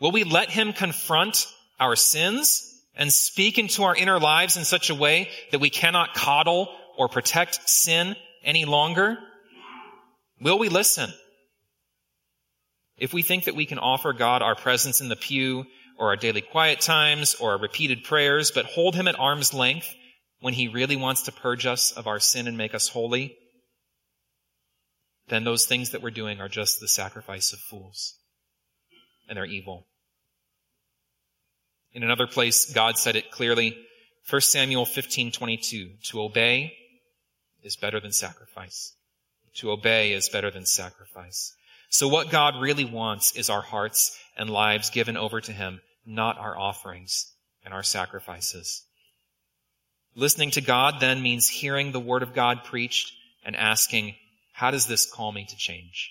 [0.00, 1.46] Will we let Him confront
[1.78, 6.14] our sins and speak into our inner lives in such a way that we cannot
[6.14, 6.68] coddle
[6.98, 9.18] or protect sin any longer?
[10.40, 11.10] Will we listen?
[12.98, 15.64] If we think that we can offer God our presence in the pew
[15.98, 19.94] or our daily quiet times or our repeated prayers, but hold him at arm's length
[20.40, 23.36] when he really wants to purge us of our sin and make us holy,
[25.28, 28.16] then those things that we're doing are just the sacrifice of fools.
[29.28, 29.86] And they're evil.
[31.92, 33.78] In another place, God said it clearly,
[34.28, 36.76] 1 Samuel 15:22, to obey
[37.62, 38.94] is better than sacrifice.
[39.56, 41.54] To obey is better than sacrifice.
[41.92, 46.38] So what God really wants is our hearts and lives given over to Him, not
[46.38, 47.30] our offerings
[47.66, 48.82] and our sacrifices.
[50.16, 53.12] Listening to God then means hearing the Word of God preached
[53.44, 54.14] and asking,
[54.54, 56.10] how does this call me to change?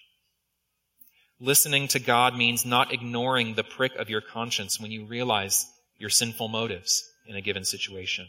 [1.39, 5.65] Listening to God means not ignoring the prick of your conscience when you realize
[5.97, 8.27] your sinful motives in a given situation.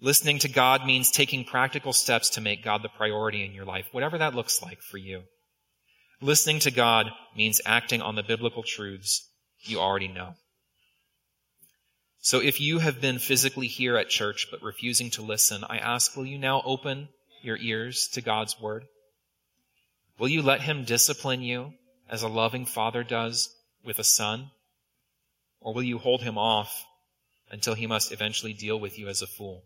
[0.00, 3.88] Listening to God means taking practical steps to make God the priority in your life,
[3.90, 5.24] whatever that looks like for you.
[6.20, 9.28] Listening to God means acting on the biblical truths
[9.60, 10.34] you already know.
[12.20, 16.16] So if you have been physically here at church but refusing to listen, I ask,
[16.16, 17.08] will you now open
[17.42, 18.84] your ears to God's word?
[20.18, 21.74] Will you let him discipline you
[22.08, 24.50] as a loving father does with a son?
[25.60, 26.84] Or will you hold him off
[27.50, 29.64] until he must eventually deal with you as a fool?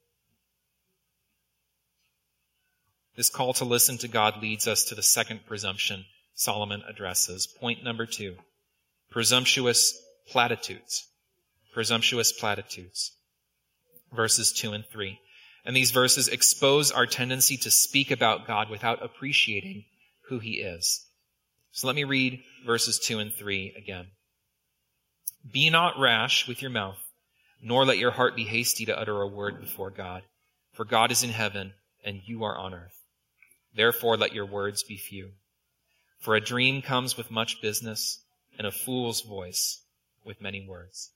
[3.17, 6.05] This call to listen to God leads us to the second presumption
[6.39, 7.47] Solomon addresses.
[7.47, 8.37] Point number two.
[9.11, 11.09] Presumptuous platitudes
[11.79, 13.13] presumptuous platitudes.
[14.13, 15.21] Verses 2 and 3.
[15.65, 19.85] And these verses expose our tendency to speak about God without appreciating
[20.29, 21.07] who he is.
[21.71, 24.07] So let me read verses 2 and 3 again.
[25.53, 26.99] Be not rash with your mouth,
[27.63, 30.23] nor let your heart be hasty to utter a word before God.
[30.73, 31.75] For God is in heaven,
[32.05, 33.05] and you are on earth.
[33.77, 35.31] Therefore let your words be few.
[36.21, 38.21] For a dream comes with much business,
[38.59, 39.81] and a fool's voice
[40.25, 41.11] with many words.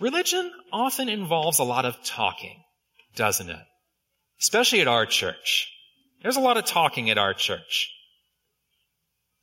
[0.00, 2.62] Religion often involves a lot of talking,
[3.16, 3.64] doesn't it?
[4.40, 5.70] Especially at our church.
[6.22, 7.90] There's a lot of talking at our church.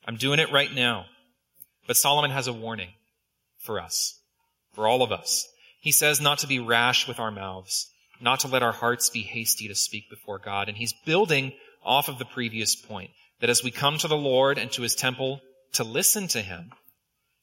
[0.06, 1.06] I'm doing it right now.
[1.88, 2.90] But Solomon has a warning
[3.60, 4.20] for us,
[4.74, 5.48] for all of us.
[5.80, 7.88] He says not to be rash with our mouths,
[8.20, 10.70] not to let our hearts be hasty to speak before God.
[10.70, 13.10] And he's building off of the previous point
[13.42, 15.42] that as we come to the Lord and to his temple
[15.74, 16.72] to listen to him,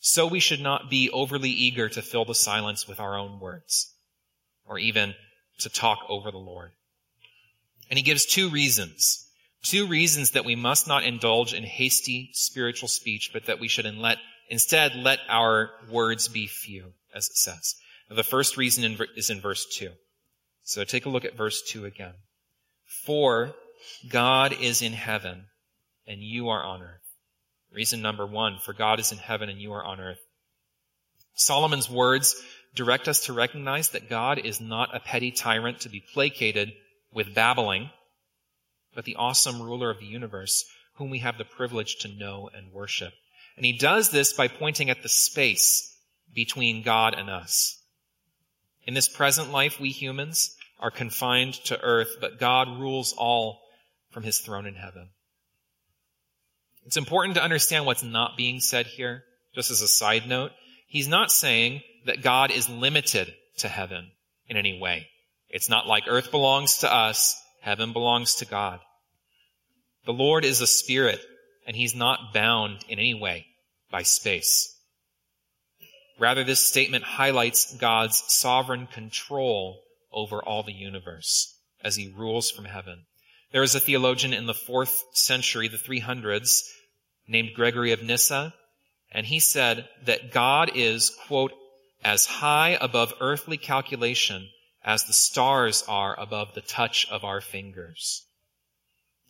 [0.00, 3.92] so we should not be overly eager to fill the silence with our own words
[4.64, 5.14] or even
[5.58, 6.70] to talk over the Lord.
[7.90, 9.26] And he gives two reasons.
[9.64, 13.92] Two reasons that we must not indulge in hasty spiritual speech, but that we should
[13.96, 17.74] let, instead let our words be few, as it says.
[18.08, 19.90] Now, the first reason is in verse 2.
[20.62, 22.14] So take a look at verse 2 again.
[23.04, 23.54] For
[24.08, 25.46] God is in heaven
[26.08, 26.98] and you are on earth.
[27.72, 30.18] Reason number one, for God is in heaven and you are on earth.
[31.34, 32.34] Solomon's words
[32.74, 36.72] direct us to recognize that God is not a petty tyrant to be placated
[37.12, 37.90] with babbling,
[38.94, 42.72] but the awesome ruler of the universe whom we have the privilege to know and
[42.72, 43.12] worship.
[43.56, 45.94] And he does this by pointing at the space
[46.34, 47.80] between God and us.
[48.84, 53.60] In this present life, we humans are confined to earth, but God rules all
[54.10, 55.10] from his throne in heaven.
[56.88, 59.22] It's important to understand what's not being said here,
[59.54, 60.52] just as a side note.
[60.86, 64.10] He's not saying that God is limited to heaven
[64.46, 65.06] in any way.
[65.50, 68.80] It's not like earth belongs to us, heaven belongs to God.
[70.06, 71.20] The Lord is a spirit,
[71.66, 73.44] and he's not bound in any way
[73.90, 74.74] by space.
[76.18, 82.64] Rather, this statement highlights God's sovereign control over all the universe as he rules from
[82.64, 83.04] heaven.
[83.52, 86.62] There was a theologian in the fourth century, the 300s,
[87.28, 88.54] named Gregory of Nyssa,
[89.12, 91.52] and he said that God is, quote,
[92.02, 94.48] as high above earthly calculation
[94.84, 98.24] as the stars are above the touch of our fingers.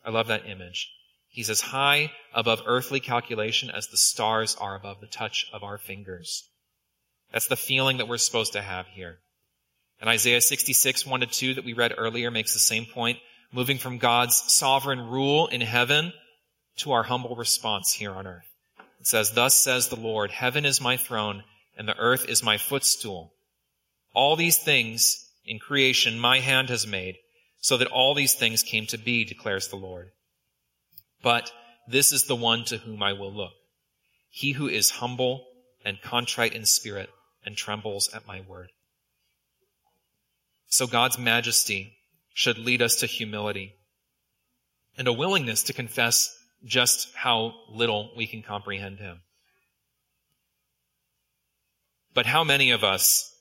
[0.04, 0.90] I love that image.
[1.28, 5.78] He's as high above earthly calculation as the stars are above the touch of our
[5.78, 6.48] fingers.
[7.32, 9.18] That's the feeling that we're supposed to have here.
[10.00, 13.18] And Isaiah 66, 1 to 2 that we read earlier makes the same point.
[13.52, 16.12] Moving from God's sovereign rule in heaven
[16.78, 18.48] to our humble response here on earth.
[19.00, 21.44] It says, Thus says the Lord, Heaven is my throne,
[21.76, 23.32] and the earth is my footstool.
[24.14, 27.16] All these things in creation my hand has made,
[27.60, 30.10] so that all these things came to be, declares the Lord.
[31.22, 31.50] But
[31.88, 33.52] this is the one to whom I will look.
[34.30, 35.46] He who is humble
[35.84, 37.10] and contrite in spirit
[37.44, 38.70] and trembles at my word.
[40.66, 41.94] So God's majesty
[42.34, 43.74] should lead us to humility
[44.98, 49.20] and a willingness to confess just how little we can comprehend him.
[52.14, 53.32] But how many of us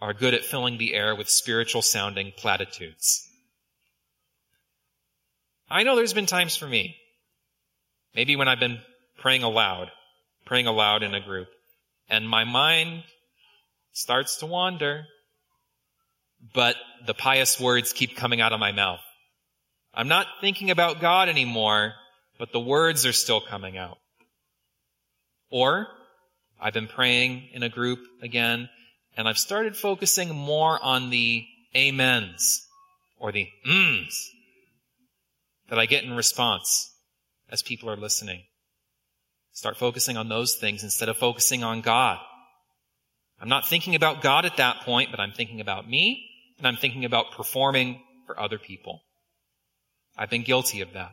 [0.00, 3.28] are good at filling the air with spiritual sounding platitudes?
[5.70, 6.96] I know there's been times for me,
[8.14, 8.78] maybe when I've been
[9.18, 9.90] praying aloud,
[10.46, 11.48] praying aloud in a group,
[12.08, 13.04] and my mind
[13.92, 15.04] starts to wander,
[16.54, 19.00] but the pious words keep coming out of my mouth.
[19.92, 21.94] I'm not thinking about God anymore
[22.38, 23.98] but the words are still coming out.
[25.50, 25.88] Or
[26.60, 28.68] I've been praying in a group again,
[29.16, 32.66] and I've started focusing more on the amens
[33.18, 34.14] or the mms
[35.68, 36.90] that I get in response
[37.50, 38.42] as people are listening.
[39.52, 42.18] Start focusing on those things instead of focusing on God.
[43.40, 46.76] I'm not thinking about God at that point, but I'm thinking about me and I'm
[46.76, 49.02] thinking about performing for other people.
[50.16, 51.12] I've been guilty of that.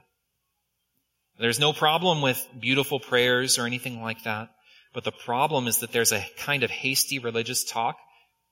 [1.39, 4.49] There's no problem with beautiful prayers or anything like that,
[4.93, 7.97] but the problem is that there's a kind of hasty religious talk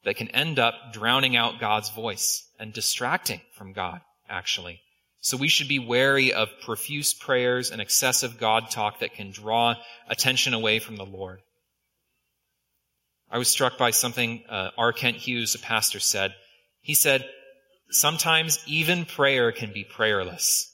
[0.04, 4.82] that can end up drowning out God's voice and distracting from God, actually.
[5.22, 9.76] So we should be wary of profuse prayers and excessive God talk that can draw
[10.10, 11.40] attention away from the Lord.
[13.32, 14.92] I was struck by something uh, R.
[14.92, 16.36] Kent Hughes, a pastor, said.
[16.82, 17.26] He said,
[17.90, 20.70] sometimes even prayer can be prayerless.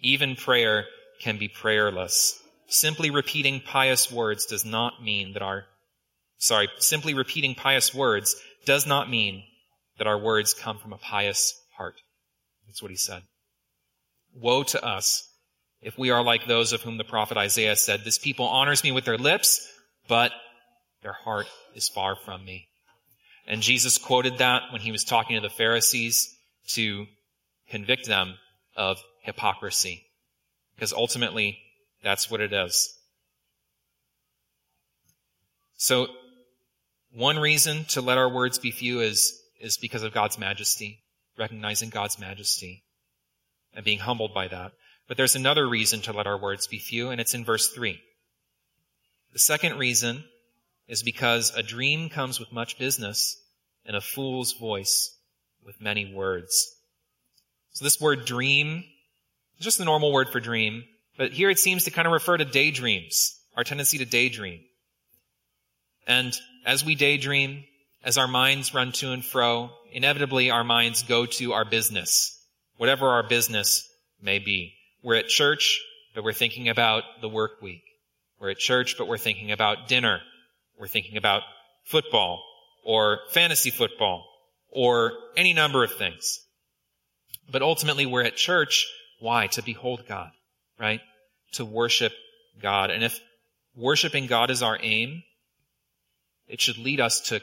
[0.00, 0.86] Even prayer
[1.24, 2.38] can be prayerless.
[2.68, 5.64] Simply repeating pious words does not mean that our,
[6.36, 9.42] sorry, simply repeating pious words does not mean
[9.96, 11.94] that our words come from a pious heart.
[12.66, 13.22] That's what he said.
[14.34, 15.26] Woe to us
[15.80, 18.92] if we are like those of whom the prophet Isaiah said, This people honors me
[18.92, 19.66] with their lips,
[20.08, 20.32] but
[21.02, 22.68] their heart is far from me.
[23.46, 26.34] And Jesus quoted that when he was talking to the Pharisees
[26.68, 27.06] to
[27.70, 28.34] convict them
[28.76, 30.03] of hypocrisy.
[30.74, 31.58] Because ultimately,
[32.02, 32.98] that's what it is.
[35.76, 36.08] So,
[37.12, 41.00] one reason to let our words be few is, is because of God's majesty,
[41.38, 42.82] recognizing God's majesty
[43.74, 44.72] and being humbled by that.
[45.06, 48.00] But there's another reason to let our words be few, and it's in verse 3.
[49.32, 50.24] The second reason
[50.88, 53.40] is because a dream comes with much business
[53.84, 55.14] and a fool's voice
[55.64, 56.74] with many words.
[57.72, 58.84] So this word dream
[59.64, 60.84] just the normal word for dream,
[61.16, 64.60] but here it seems to kind of refer to daydreams, our tendency to daydream.
[66.06, 66.32] And
[66.66, 67.64] as we daydream,
[68.04, 72.34] as our minds run to and fro, inevitably our minds go to our business
[72.76, 73.88] whatever our business
[74.20, 74.74] may be.
[75.02, 75.80] We're at church,
[76.14, 77.82] but we're thinking about the work week.
[78.40, 80.20] We're at church, but we're thinking about dinner.
[80.78, 81.42] We're thinking about
[81.84, 82.42] football
[82.84, 84.24] or fantasy football
[84.70, 86.40] or any number of things.
[87.50, 88.86] But ultimately we're at church.
[89.24, 89.46] Why?
[89.46, 90.32] To behold God,
[90.78, 91.00] right?
[91.52, 92.12] To worship
[92.60, 92.90] God.
[92.90, 93.18] And if
[93.74, 95.22] worshiping God is our aim,
[96.46, 97.40] it should lead us to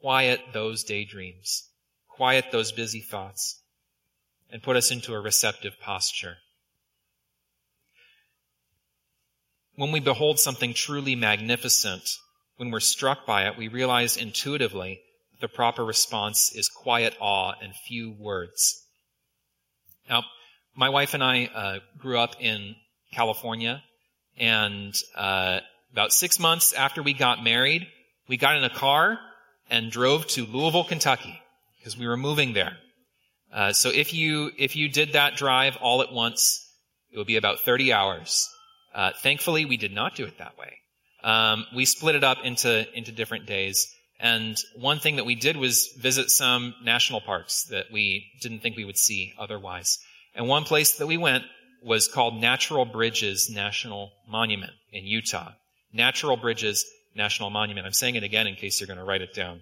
[0.00, 1.68] quiet those daydreams,
[2.08, 3.62] quiet those busy thoughts,
[4.50, 6.38] and put us into a receptive posture.
[9.76, 12.10] When we behold something truly magnificent,
[12.56, 15.00] when we're struck by it, we realize intuitively
[15.40, 18.84] the proper response is quiet awe and few words.
[20.08, 20.24] Now,
[20.80, 22.74] my wife and I uh, grew up in
[23.12, 23.82] California,
[24.38, 25.60] and uh,
[25.92, 27.86] about six months after we got married,
[28.28, 29.18] we got in a car
[29.68, 31.38] and drove to Louisville, Kentucky,
[31.78, 32.78] because we were moving there.
[33.52, 36.66] Uh, so if you if you did that drive all at once,
[37.12, 38.48] it would be about 30 hours.
[38.94, 40.78] Uh, thankfully, we did not do it that way.
[41.22, 43.86] Um, we split it up into into different days.
[44.18, 48.78] And one thing that we did was visit some national parks that we didn't think
[48.78, 49.98] we would see otherwise.
[50.34, 51.44] And one place that we went
[51.82, 55.52] was called Natural Bridges National Monument in Utah.
[55.92, 57.86] Natural Bridges National Monument.
[57.86, 59.60] I'm saying it again in case you're going to write it down.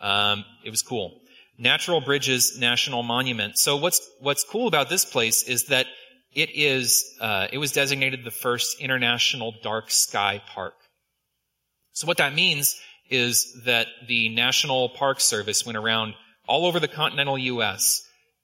[0.00, 1.20] Um, it was cool.
[1.58, 3.58] Natural Bridges National Monument.
[3.58, 5.86] So what's what's cool about this place is that
[6.32, 10.74] it is uh, it was designated the first international dark sky park.
[11.92, 16.14] So what that means is that the National Park Service went around
[16.46, 18.02] all over the continental U.S.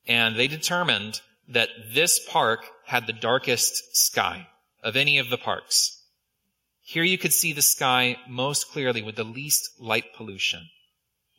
[0.09, 4.49] and they determined that this park had the darkest sky
[4.83, 6.01] of any of the parks.
[6.83, 10.69] Here you could see the sky most clearly with the least light pollution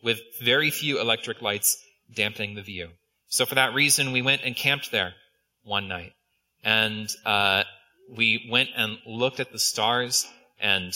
[0.03, 2.89] with very few electric lights dampening the view.
[3.27, 5.13] So for that reason, we went and camped there
[5.63, 6.13] one night.
[6.63, 7.63] And uh,
[8.15, 10.27] we went and looked at the stars,
[10.59, 10.93] and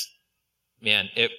[0.82, 1.32] man, it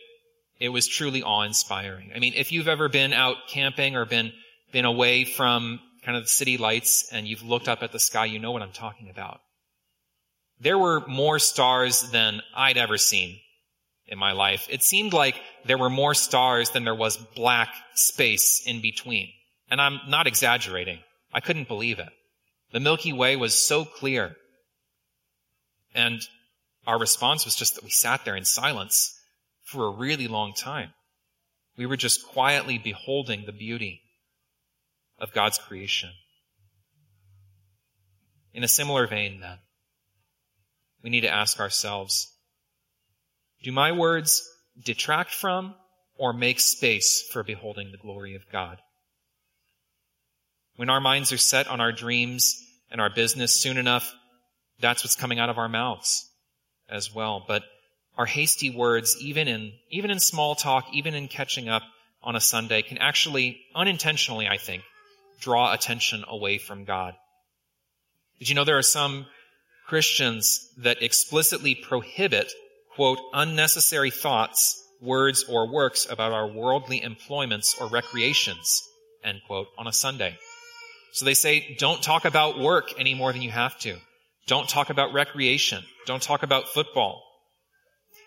[0.59, 2.13] it was truly awe-inspiring.
[2.15, 4.33] I mean, if you've ever been out camping or been
[4.73, 8.27] been away from kind of the city lights and you've looked up at the sky,
[8.27, 9.41] you know what I'm talking about.
[10.61, 13.39] There were more stars than I'd ever seen
[14.11, 18.61] in my life, it seemed like there were more stars than there was black space
[18.67, 19.29] in between.
[19.71, 20.99] And I'm not exaggerating.
[21.33, 22.09] I couldn't believe it.
[22.73, 24.35] The Milky Way was so clear.
[25.95, 26.21] And
[26.89, 29.17] our response was just that we sat there in silence
[29.65, 30.91] for a really long time.
[31.77, 34.03] We were just quietly beholding the beauty
[35.21, 36.11] of God's creation.
[38.53, 39.59] In a similar vein, then,
[41.03, 42.27] we need to ask ourselves,
[43.63, 44.49] do my words
[44.83, 45.75] detract from
[46.19, 48.79] or make space for beholding the glory of God?
[50.77, 52.57] When our minds are set on our dreams
[52.91, 54.13] and our business soon enough,
[54.81, 56.29] that's what's coming out of our mouths
[56.89, 57.45] as well.
[57.47, 57.63] But
[58.17, 61.83] our hasty words, even in, even in small talk, even in catching up
[62.23, 64.83] on a Sunday, can actually unintentionally, I think,
[65.41, 67.15] draw attention away from God.
[68.39, 69.27] Did you know there are some
[69.87, 72.53] Christians that explicitly prohibit,
[72.95, 78.83] quote, unnecessary thoughts, words, or works about our worldly employments or recreations,
[79.25, 80.39] end quote, on a Sunday.
[81.13, 83.97] So they say, don't talk about work any more than you have to.
[84.47, 85.83] Don't talk about recreation.
[86.07, 87.25] Don't talk about football.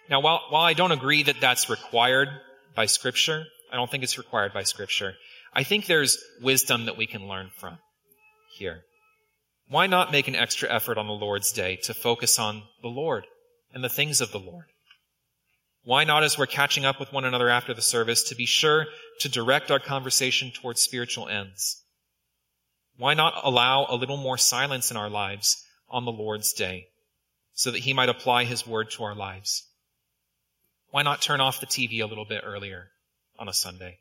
[0.10, 2.28] Now, while, while I don't agree that that's required
[2.76, 5.16] by scripture, I don't think it's required by scripture.
[5.54, 7.78] I think there's wisdom that we can learn from
[8.58, 8.84] here.
[9.68, 13.26] Why not make an extra effort on the Lord's day to focus on the Lord
[13.74, 14.66] and the things of the Lord?
[15.84, 18.86] Why not, as we're catching up with one another after the service, to be sure
[19.20, 21.82] to direct our conversation towards spiritual ends?
[22.98, 26.88] Why not allow a little more silence in our lives on the Lord's day
[27.54, 29.68] so that He might apply His word to our lives?
[30.92, 32.90] Why not turn off the TV a little bit earlier
[33.38, 34.00] on a Sunday?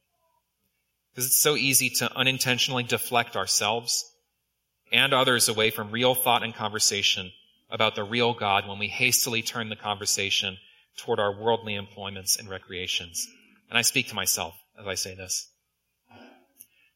[1.14, 4.10] Because it's so easy to unintentionally deflect ourselves
[4.90, 7.30] and others away from real thought and conversation
[7.70, 10.56] about the real God when we hastily turn the conversation
[10.98, 13.26] toward our worldly employments and recreations.
[13.68, 15.48] And I speak to myself as I say this.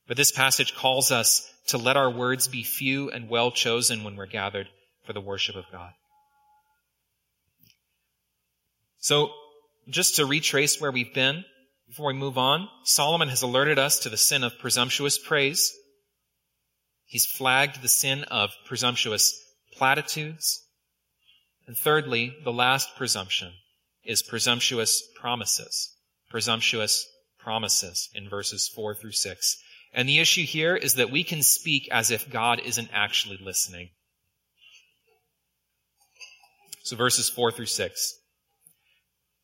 [0.07, 4.17] But this passage calls us to let our words be few and well chosen when
[4.17, 4.69] we're gathered
[5.05, 5.91] for the worship of God.
[8.99, 9.31] So,
[9.89, 11.45] just to retrace where we've been
[11.89, 15.73] before we move on, Solomon has alerted us to the sin of presumptuous praise.
[17.05, 19.33] He's flagged the sin of presumptuous
[19.73, 20.65] platitudes.
[21.67, 23.53] And thirdly, the last presumption
[24.05, 25.95] is presumptuous promises.
[26.29, 27.07] Presumptuous
[27.39, 29.57] promises in verses 4 through 6.
[29.93, 33.91] And the issue here is that we can speak as if God isn't actually listening.
[36.83, 38.19] So verses 4 through 6.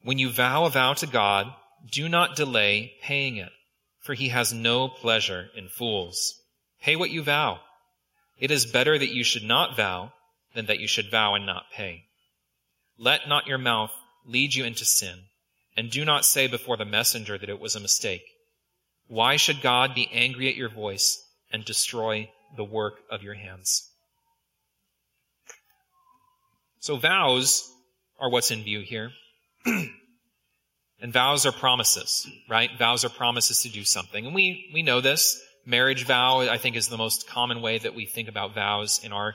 [0.03, 1.47] When you vow a vow to God,
[1.91, 3.53] do not delay paying it,
[4.01, 6.41] for he has no pleasure in fools.
[6.81, 7.61] Pay what you vow.
[8.39, 10.13] It is better that you should not vow
[10.55, 12.05] than that you should vow and not pay.
[12.99, 13.93] Let not your mouth
[14.27, 15.25] lead you into sin,
[15.77, 18.25] and do not say before the messenger that it was a mistake.
[19.09, 23.89] Why should God be angry at your voice and destroy the work of your hands?
[26.81, 27.71] So vows
[28.19, 29.13] are what's in view here.
[31.03, 32.71] and vows are promises, right?
[32.79, 34.25] Vows are promises to do something.
[34.25, 35.43] And we, we know this.
[35.67, 39.13] Marriage vow, I think, is the most common way that we think about vows in
[39.13, 39.35] our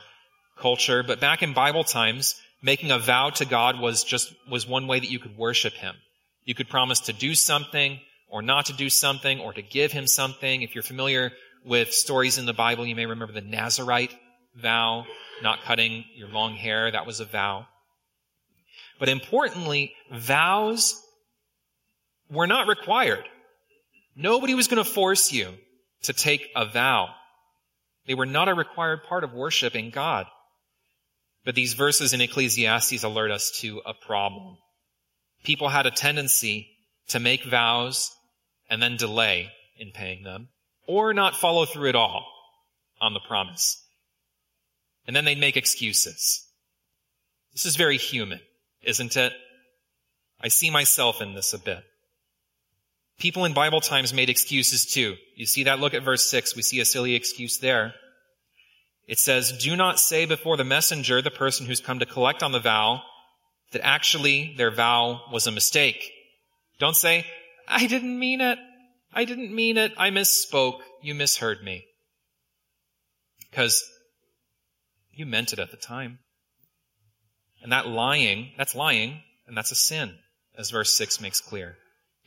[0.58, 1.02] culture.
[1.02, 4.98] But back in Bible times, making a vow to God was just, was one way
[4.98, 5.94] that you could worship Him.
[6.44, 8.00] You could promise to do something
[8.30, 10.62] or not to do something or to give him something.
[10.62, 11.32] If you're familiar
[11.64, 14.14] with stories in the Bible, you may remember the Nazarite
[14.54, 15.04] vow,
[15.42, 16.90] not cutting your long hair.
[16.90, 17.66] That was a vow.
[18.98, 21.00] But importantly, vows
[22.30, 23.24] were not required.
[24.16, 25.54] Nobody was going to force you
[26.02, 27.08] to take a vow.
[28.06, 30.26] They were not a required part of worshiping God.
[31.44, 34.58] But these verses in Ecclesiastes alert us to a problem.
[35.44, 36.68] People had a tendency
[37.08, 38.14] to make vows
[38.68, 40.48] and then delay in paying them,
[40.86, 42.26] or not follow through at all
[43.00, 43.82] on the promise.
[45.06, 46.44] And then they'd make excuses.
[47.52, 48.40] This is very human,
[48.82, 49.32] isn't it?
[50.40, 51.82] I see myself in this a bit.
[53.18, 55.16] People in Bible times made excuses too.
[55.34, 55.80] You see that?
[55.80, 56.54] Look at verse 6.
[56.54, 57.94] We see a silly excuse there.
[59.08, 62.52] It says, Do not say before the messenger, the person who's come to collect on
[62.52, 63.02] the vow,
[63.72, 66.12] that actually their vow was a mistake.
[66.78, 67.26] Don't say,
[67.66, 68.58] I didn't mean it.
[69.12, 69.92] I didn't mean it.
[69.96, 70.80] I misspoke.
[71.02, 71.86] You misheard me.
[73.50, 73.84] Because
[75.10, 76.20] you meant it at the time.
[77.62, 80.14] And that lying, that's lying, and that's a sin,
[80.56, 81.76] as verse 6 makes clear.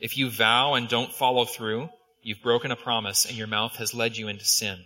[0.02, 1.88] If you vow and don't follow through,
[2.22, 4.84] you've broken a promise and your mouth has led you into sin.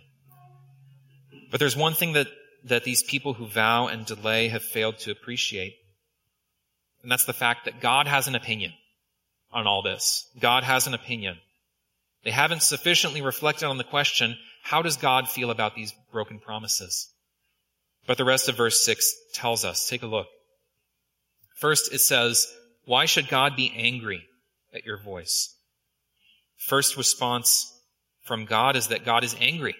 [1.49, 2.27] But there's one thing that,
[2.65, 5.73] that these people who vow and delay have failed to appreciate.
[7.01, 8.73] And that's the fact that God has an opinion
[9.51, 10.29] on all this.
[10.39, 11.39] God has an opinion.
[12.23, 17.09] They haven't sufficiently reflected on the question, how does God feel about these broken promises?
[18.05, 19.89] But the rest of verse 6 tells us.
[19.89, 20.27] Take a look.
[21.55, 22.45] First, it says,
[22.85, 24.27] Why should God be angry
[24.73, 25.55] at your voice?
[26.57, 27.73] First response
[28.23, 29.75] from God is that God is angry.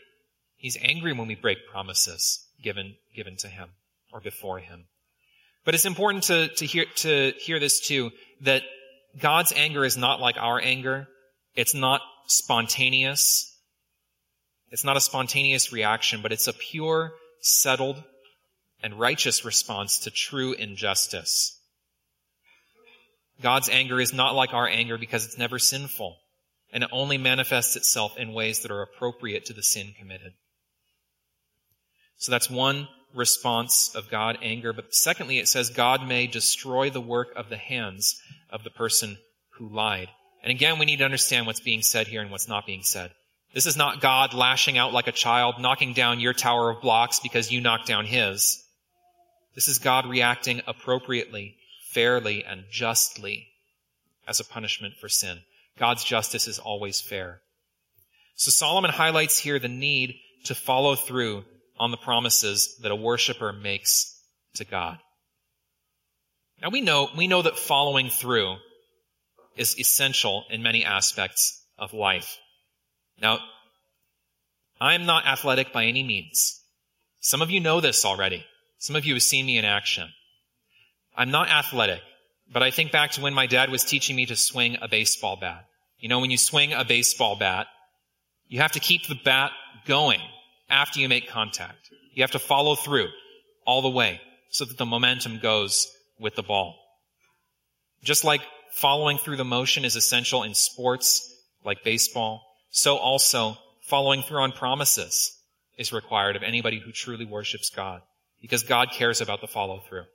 [0.56, 3.70] He's angry when we break promises given, given to Him
[4.12, 4.86] or before Him.
[5.66, 8.12] But it's important to, to hear, to hear this too,
[8.42, 8.64] that
[9.20, 11.08] God's anger is not like our anger.
[11.56, 13.54] It's not spontaneous.
[14.70, 18.04] It's not a spontaneous reaction, but it's a pure, settled,
[18.82, 21.57] and righteous response to true injustice.
[23.42, 26.18] God's anger is not like our anger because it's never sinful.
[26.72, 30.34] and it only manifests itself in ways that are appropriate to the sin committed.
[32.18, 34.74] So that's one response of God, anger.
[34.74, 38.20] But secondly, it says God may destroy the work of the hands
[38.50, 39.18] of the person
[39.52, 40.10] who lied.
[40.44, 43.12] And again, we need to understand what's being said here and what's not being said.
[43.54, 47.20] This is not God lashing out like a child, knocking down your tower of blocks
[47.20, 48.64] because you knocked down his.
[49.56, 51.57] This is God reacting appropriately,
[51.98, 53.48] fairly, and justly
[54.28, 55.40] as a punishment for sin.
[55.80, 57.42] God's justice is always fair.
[58.36, 61.44] So Solomon highlights here the need to follow through
[61.80, 64.16] on the promises that a worshiper makes
[64.54, 65.00] to God.
[66.62, 68.58] Now we know, we know that following through
[69.56, 72.38] is essential in many aspects of life.
[73.20, 73.40] Now,
[74.80, 76.62] I'm not athletic by any means.
[77.22, 78.46] Some of you know this already.
[78.78, 80.10] Some of you have seen me in action.
[81.18, 82.02] I'm not athletic,
[82.54, 85.36] but I think back to when my dad was teaching me to swing a baseball
[85.36, 85.66] bat.
[86.00, 87.66] You know, when you swing a baseball bat,
[88.48, 89.52] you have to keep the bat
[89.88, 90.22] going
[90.70, 91.90] after you make contact.
[92.14, 93.08] You have to follow through
[93.66, 95.88] all the way so that the momentum goes
[96.20, 96.76] with the ball.
[98.04, 98.42] Just like
[98.72, 101.34] following through the motion is essential in sports
[101.66, 103.58] like baseball, so also
[103.88, 105.36] following through on promises
[105.78, 108.02] is required of anybody who truly worships God
[108.40, 110.06] because God cares about the follow through.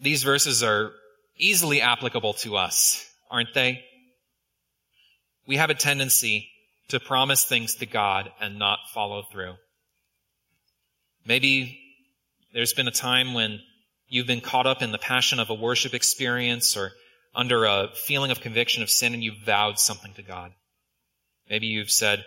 [0.00, 0.92] These verses are
[1.36, 3.84] easily applicable to us, aren't they?
[5.46, 6.48] We have a tendency
[6.88, 9.54] to promise things to God and not follow through.
[11.26, 11.78] Maybe
[12.54, 13.60] there's been a time when
[14.08, 16.92] you've been caught up in the passion of a worship experience or
[17.34, 20.52] under a feeling of conviction of sin and you've vowed something to God.
[21.48, 22.24] Maybe you've said,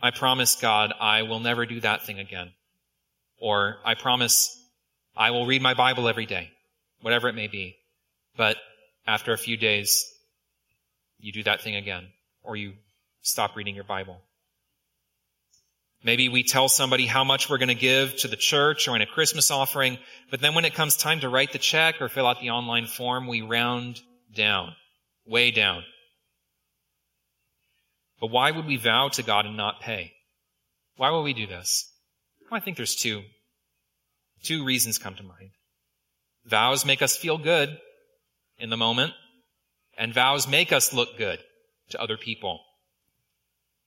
[0.00, 2.52] I promise God I will never do that thing again.
[3.38, 4.58] Or I promise
[5.16, 6.50] I will read my Bible every day,
[7.02, 7.76] whatever it may be.
[8.36, 8.56] But
[9.06, 10.10] after a few days,
[11.18, 12.08] you do that thing again,
[12.42, 12.72] or you
[13.20, 14.20] stop reading your Bible.
[16.04, 19.02] Maybe we tell somebody how much we're going to give to the church or in
[19.02, 19.98] a Christmas offering,
[20.30, 22.86] but then when it comes time to write the check or fill out the online
[22.86, 24.00] form, we round
[24.34, 24.74] down,
[25.26, 25.84] way down.
[28.20, 30.12] But why would we vow to God and not pay?
[30.96, 31.88] Why would we do this?
[32.50, 33.22] Well, I think there's two.
[34.42, 35.50] Two reasons come to mind.
[36.44, 37.78] Vows make us feel good
[38.58, 39.12] in the moment,
[39.96, 41.38] and vows make us look good
[41.90, 42.60] to other people.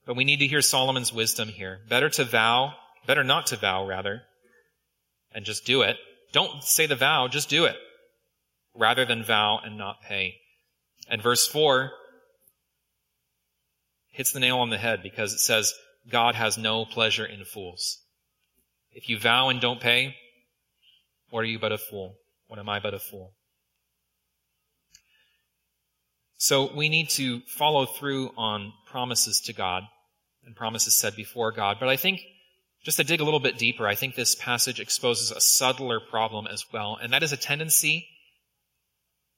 [0.06, 1.80] But we need to hear Solomon's wisdom here.
[1.88, 2.74] Better to vow,
[3.06, 4.22] better not to vow, rather,
[5.32, 5.96] and just do it.
[6.32, 7.76] Don't say the vow, just do it
[8.78, 10.36] rather than vow and not pay.
[11.08, 11.90] And verse 4
[14.10, 15.74] hits the nail on the head because it says,
[16.08, 17.98] God has no pleasure in fools.
[18.92, 20.14] If you vow and don't pay,
[21.30, 22.16] what are you but a fool?
[22.48, 23.34] What am I but a fool?
[26.38, 29.84] So we need to follow through on promises to God
[30.44, 31.78] and promises said before God.
[31.80, 32.20] But I think
[32.84, 36.46] just to dig a little bit deeper, I think this passage exposes a subtler problem
[36.46, 38.06] as well, and that is a tendency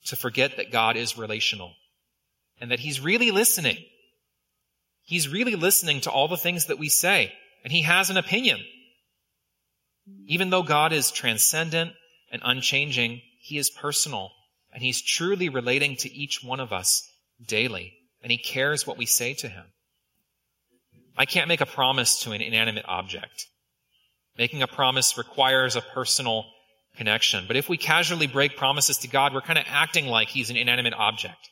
[0.07, 1.73] to forget that God is relational
[2.61, 3.79] and that He's really listening.
[5.05, 7.33] He's really listening to all the things that we say,
[7.65, 8.61] and He has an opinion.
[10.27, 11.93] Even though God is transcendent
[12.31, 14.31] and unchanging, He is personal,
[14.73, 17.09] and He's truly relating to each one of us
[17.47, 19.65] daily, and He cares what we say to Him.
[21.17, 23.47] I can't make a promise to an inanimate object.
[24.37, 26.47] Making a promise requires a personal
[26.97, 27.45] connection.
[27.47, 30.57] But if we casually break promises to God, we're kind of acting like he's an
[30.57, 31.51] inanimate object.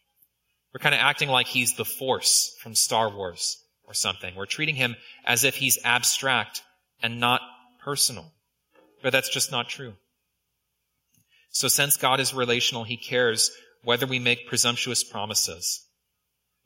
[0.73, 4.35] We're kind of acting like he's the force from Star Wars or something.
[4.37, 6.63] We're treating him as if he's abstract
[7.03, 7.41] and not
[7.83, 8.31] personal.
[9.03, 9.95] But that's just not true.
[11.51, 13.51] So since God is relational, he cares
[13.83, 15.85] whether we make presumptuous promises.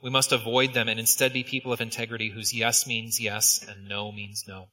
[0.03, 3.89] We must avoid them and instead be people of integrity whose yes means yes and
[3.89, 4.69] no means no.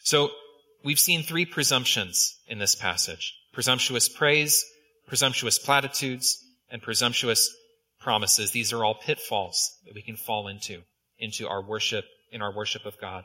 [0.00, 0.30] So
[0.84, 3.34] We've seen three presumptions in this passage.
[3.52, 4.64] Presumptuous praise,
[5.06, 7.54] presumptuous platitudes, and presumptuous
[8.00, 8.52] promises.
[8.52, 10.82] These are all pitfalls that we can fall into,
[11.18, 13.24] into our worship, in our worship of God.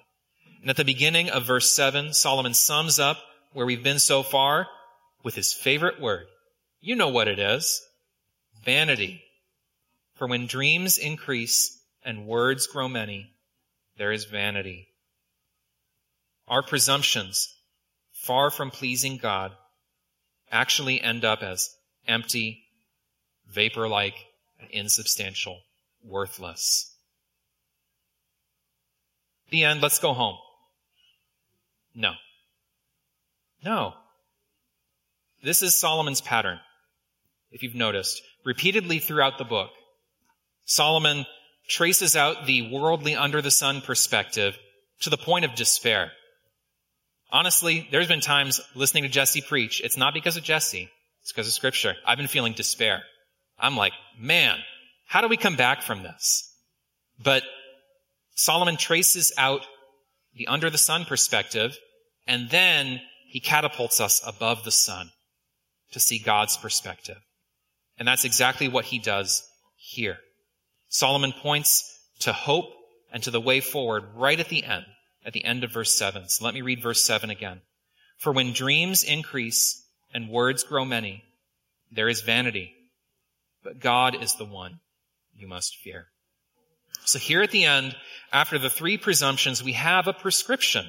[0.61, 3.17] And at the beginning of verse 7, Solomon sums up
[3.53, 4.67] where we've been so far
[5.23, 6.25] with his favorite word.
[6.81, 7.81] You know what it is.
[8.63, 9.23] Vanity.
[10.15, 13.31] For when dreams increase and words grow many,
[13.97, 14.87] there is vanity.
[16.47, 17.53] Our presumptions,
[18.11, 19.53] far from pleasing God,
[20.51, 21.69] actually end up as
[22.07, 22.63] empty,
[23.49, 24.15] vapor like,
[24.59, 25.61] and insubstantial,
[26.03, 26.93] worthless.
[29.49, 30.37] The end, let's go home.
[31.95, 32.13] No.
[33.63, 33.93] No.
[35.43, 36.59] This is Solomon's pattern.
[37.51, 39.69] if you've noticed, repeatedly throughout the book,
[40.65, 41.25] Solomon
[41.67, 44.57] traces out the worldly under the sun perspective
[45.01, 46.11] to the point of despair.
[47.31, 50.89] Honestly, there's been times listening to Jesse preach, it's not because of Jesse,
[51.21, 51.93] it's because of scripture.
[52.05, 53.03] I've been feeling despair.
[53.59, 54.57] I'm like, man,
[55.07, 56.51] how do we come back from this?
[57.21, 57.43] But
[58.35, 59.61] Solomon traces out
[60.35, 61.77] the under the sun perspective,
[62.25, 62.99] and then
[63.33, 65.09] he catapults us above the sun
[65.91, 67.17] to see God's perspective.
[67.97, 69.41] And that's exactly what he does
[69.75, 70.17] here.
[70.89, 72.65] Solomon points to hope
[73.11, 74.85] and to the way forward right at the end,
[75.25, 76.29] at the end of verse 7.
[76.29, 77.61] So let me read verse 7 again.
[78.19, 81.23] For when dreams increase and words grow many,
[81.91, 82.75] there is vanity,
[83.63, 84.79] but God is the one
[85.33, 86.05] you must fear.
[87.03, 87.95] So here at the end,
[88.31, 90.85] after the three presumptions, we have a prescription.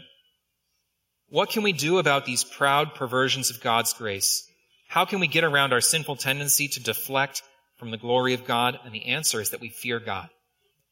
[1.34, 4.48] What can we do about these proud perversions of God's grace?
[4.86, 7.42] How can we get around our sinful tendency to deflect
[7.76, 8.78] from the glory of God?
[8.84, 10.28] And the answer is that we fear God.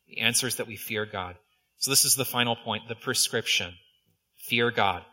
[0.09, 1.37] The answer is that we fear God.
[1.79, 3.75] So this is the final point, the prescription.
[4.49, 5.05] Fear God.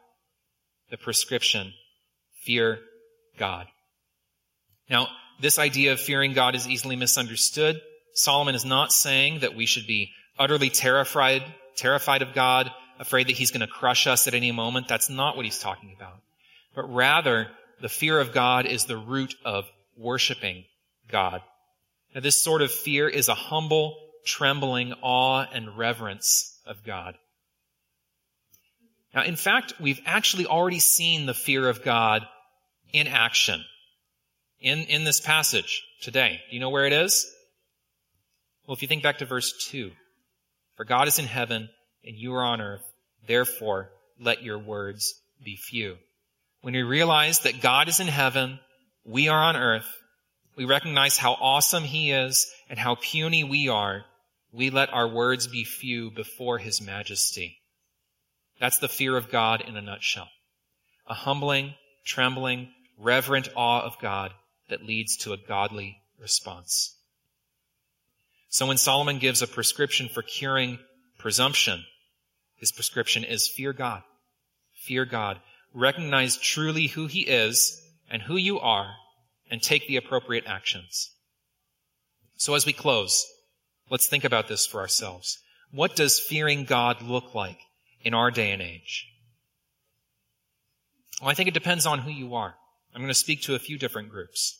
[0.89, 1.73] The prescription.
[2.43, 2.79] Fear
[3.37, 3.67] God.
[4.89, 5.09] Now,
[5.39, 7.79] this idea of fearing God is easily misunderstood.
[8.15, 10.09] Solomon is not saying that we should be
[10.39, 11.43] utterly terrified,
[11.75, 14.87] terrified of God, afraid that he's going to crush us at any moment.
[14.87, 16.19] That's not what he's talking about.
[16.75, 17.47] But rather,
[17.81, 19.65] the fear of God is the root of
[19.97, 20.65] worshiping
[21.09, 21.41] God.
[22.13, 23.95] Now, this sort of fear is a humble,
[24.25, 27.15] trembling awe and reverence of God.
[29.13, 32.25] Now, in fact, we've actually already seen the fear of God
[32.91, 33.63] in action
[34.59, 36.41] in, in this passage today.
[36.49, 37.31] Do you know where it is?
[38.67, 39.91] Well, if you think back to verse 2,
[40.75, 41.69] for God is in heaven
[42.05, 42.83] and you are on earth,
[43.27, 43.89] therefore
[44.19, 45.97] let your words be few.
[46.61, 48.59] When we realize that God is in heaven,
[49.05, 49.87] we are on earth,
[50.55, 54.03] we recognize how awesome He is and how puny we are,
[54.51, 57.59] we let our words be few before His majesty.
[58.59, 60.27] That's the fear of God in a nutshell.
[61.07, 64.33] A humbling, trembling, reverent awe of God
[64.69, 66.95] that leads to a godly response.
[68.49, 70.79] So when Solomon gives a prescription for curing
[71.17, 71.85] presumption,
[72.59, 74.03] his prescription is fear God.
[74.73, 75.39] Fear God.
[75.73, 78.91] Recognize truly who he is and who you are
[79.49, 81.11] and take the appropriate actions.
[82.35, 83.25] So as we close,
[83.89, 85.39] let's think about this for ourselves.
[85.71, 87.59] What does fearing God look like
[88.01, 89.07] in our day and age?
[91.21, 92.55] Well, I think it depends on who you are.
[92.93, 94.59] I'm going to speak to a few different groups.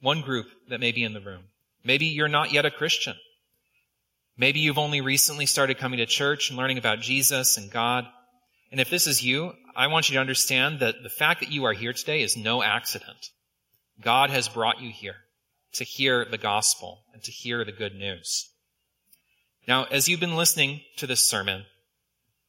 [0.00, 1.44] One group that may be in the room.
[1.84, 3.14] Maybe you're not yet a Christian.
[4.36, 8.06] Maybe you've only recently started coming to church and learning about Jesus and God.
[8.70, 11.64] And if this is you, I want you to understand that the fact that you
[11.64, 13.30] are here today is no accident.
[14.00, 15.16] God has brought you here
[15.74, 18.50] to hear the gospel and to hear the good news.
[19.68, 21.64] Now, as you've been listening to this sermon,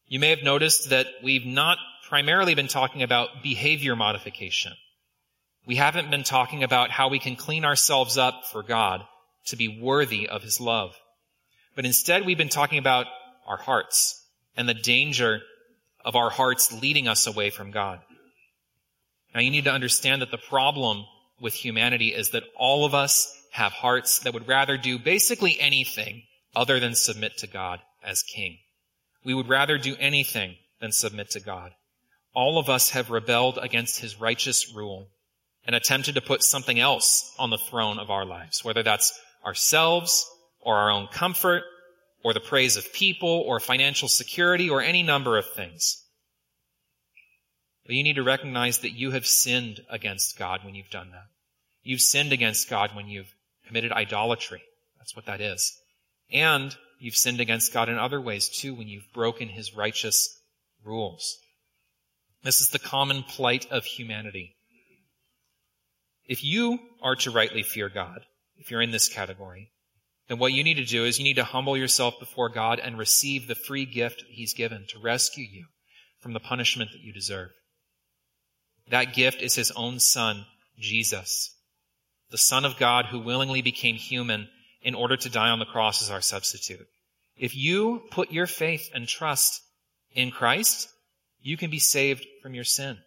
[0.07, 1.77] you may have noticed that we've not
[2.09, 4.73] primarily been talking about behavior modification.
[5.65, 9.01] We haven't been talking about how we can clean ourselves up for God
[9.47, 10.95] to be worthy of his love.
[11.76, 13.07] But instead, we've been talking about
[13.47, 14.24] our hearts
[14.55, 15.41] and the danger
[16.03, 17.99] of our hearts leading us away from God.
[19.34, 21.05] Now you need to understand that the problem
[21.39, 26.24] with humanity is that all of us have hearts that would rather do basically anything
[26.55, 28.57] other than submit to God as king.
[29.24, 31.71] We would rather do anything than submit to God.
[32.36, 35.07] All of us have rebelled against his righteous rule
[35.65, 40.30] and attempted to put something else on the throne of our lives, whether that's ourselves
[40.64, 41.64] or our own comfort
[42.24, 46.03] or the praise of people or financial security or any number of things.
[47.86, 51.28] But you need to recognize that you have sinned against God when you've done that.
[51.84, 53.34] You've sinned against God when you've
[53.68, 54.61] committed idolatry.
[54.97, 55.78] That's what that is.
[56.32, 60.39] And you've sinned against God in other ways too when you've broken his righteous
[60.86, 61.38] rules.
[62.43, 64.55] This is the common plight of humanity.
[66.26, 68.22] If you are to rightly fear God,
[68.57, 69.72] if you're in this category,
[70.28, 72.97] then what you need to do is you need to humble yourself before God and
[72.97, 75.65] receive the free gift He's given to rescue you
[76.19, 77.49] from the punishment that you deserve.
[78.89, 80.45] That gift is His own Son,
[80.80, 81.55] Jesus,
[82.32, 84.47] the Son of God who willingly became human
[84.82, 86.88] in order to die on the cross as our substitute.
[87.38, 89.61] If you put your faith and trust
[90.13, 90.89] in Christ,
[91.41, 92.97] you can be saved from your sin.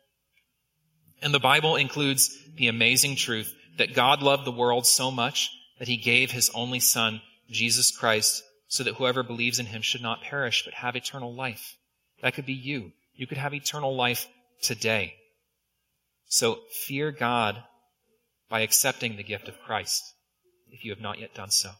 [1.22, 5.88] And the Bible includes the amazing truth that God loved the world so much that
[5.88, 7.20] he gave his only son,
[7.50, 11.76] Jesus Christ, so that whoever believes in him should not perish, but have eternal life.
[12.22, 12.92] That could be you.
[13.14, 14.26] You could have eternal life
[14.62, 15.14] today.
[16.26, 17.62] So fear God
[18.48, 20.02] by accepting the gift of Christ,
[20.70, 21.70] if you have not yet done so.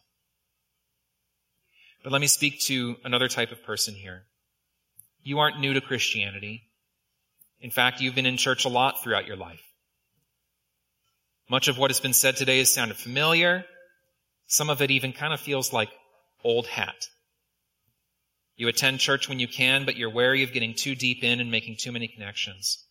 [2.03, 4.23] But let me speak to another type of person here.
[5.23, 6.63] You aren't new to Christianity.
[7.59, 9.61] In fact, you've been in church a lot throughout your life.
[11.49, 13.65] Much of what has been said today has sounded familiar.
[14.47, 15.89] Some of it even kind of feels like
[16.43, 17.09] old hat.
[18.55, 21.51] You attend church when you can, but you're wary of getting too deep in and
[21.51, 22.83] making too many connections.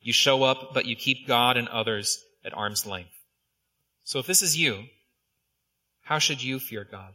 [0.00, 3.10] You show up, but you keep God and others at arm's length.
[4.04, 4.84] So if this is you,
[6.02, 7.12] how should you fear God?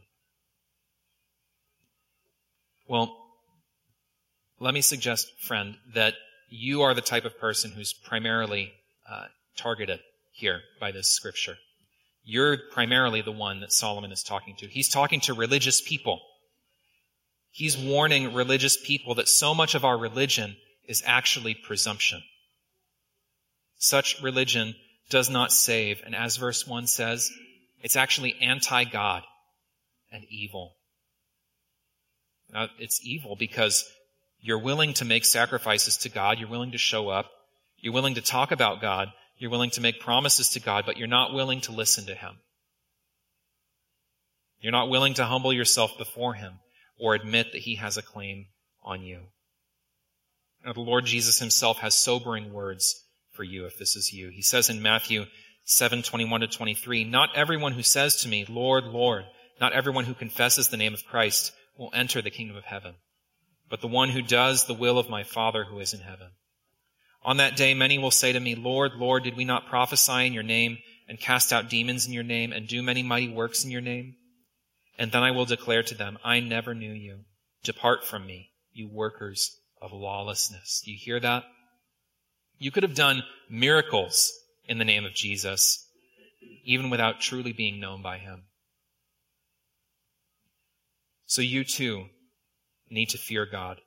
[2.86, 3.16] Well,
[4.58, 6.14] let me suggest, friend, that
[6.48, 8.72] you are the type of person who's primarily
[9.08, 9.26] uh,
[9.56, 10.00] targeted
[10.32, 11.56] here by this scripture.
[12.22, 14.66] You're primarily the one that Solomon is talking to.
[14.66, 16.20] He's talking to religious people.
[17.50, 20.56] He's warning religious people that so much of our religion
[20.86, 22.22] is actually presumption.
[23.78, 24.74] Such religion
[25.08, 27.30] does not save, and as verse 1 says,
[27.82, 29.22] it's actually anti God
[30.12, 30.74] and evil.
[32.52, 33.84] Now, it's evil because
[34.40, 37.30] you're willing to make sacrifices to God, you're willing to show up,
[37.78, 39.08] you're willing to talk about God,
[39.40, 42.36] you're willing to make promises to God, but you're not willing to listen to Him.
[44.60, 46.60] You're not willing to humble yourself before Him
[46.98, 48.48] or admit that He has a claim
[48.82, 49.20] on you.
[50.62, 54.28] Now, the Lord Jesus Himself has sobering words for you if this is you.
[54.28, 55.24] He says in Matthew
[55.64, 59.24] 7, 21 to 23, Not everyone who says to me, Lord, Lord,
[59.58, 62.94] not everyone who confesses the name of Christ will enter the kingdom of heaven,
[63.70, 66.28] but the one who does the will of my Father who is in heaven.
[67.22, 70.32] On that day, many will say to me, Lord, Lord, did we not prophesy in
[70.32, 73.70] your name and cast out demons in your name and do many mighty works in
[73.70, 74.14] your name?
[74.98, 77.20] And then I will declare to them, I never knew you.
[77.62, 80.82] Depart from me, you workers of lawlessness.
[80.84, 81.44] Do you hear that?
[82.58, 84.32] You could have done miracles
[84.66, 85.86] in the name of Jesus,
[86.64, 88.44] even without truly being known by him.
[91.26, 92.06] So you too
[92.90, 93.80] need to fear God.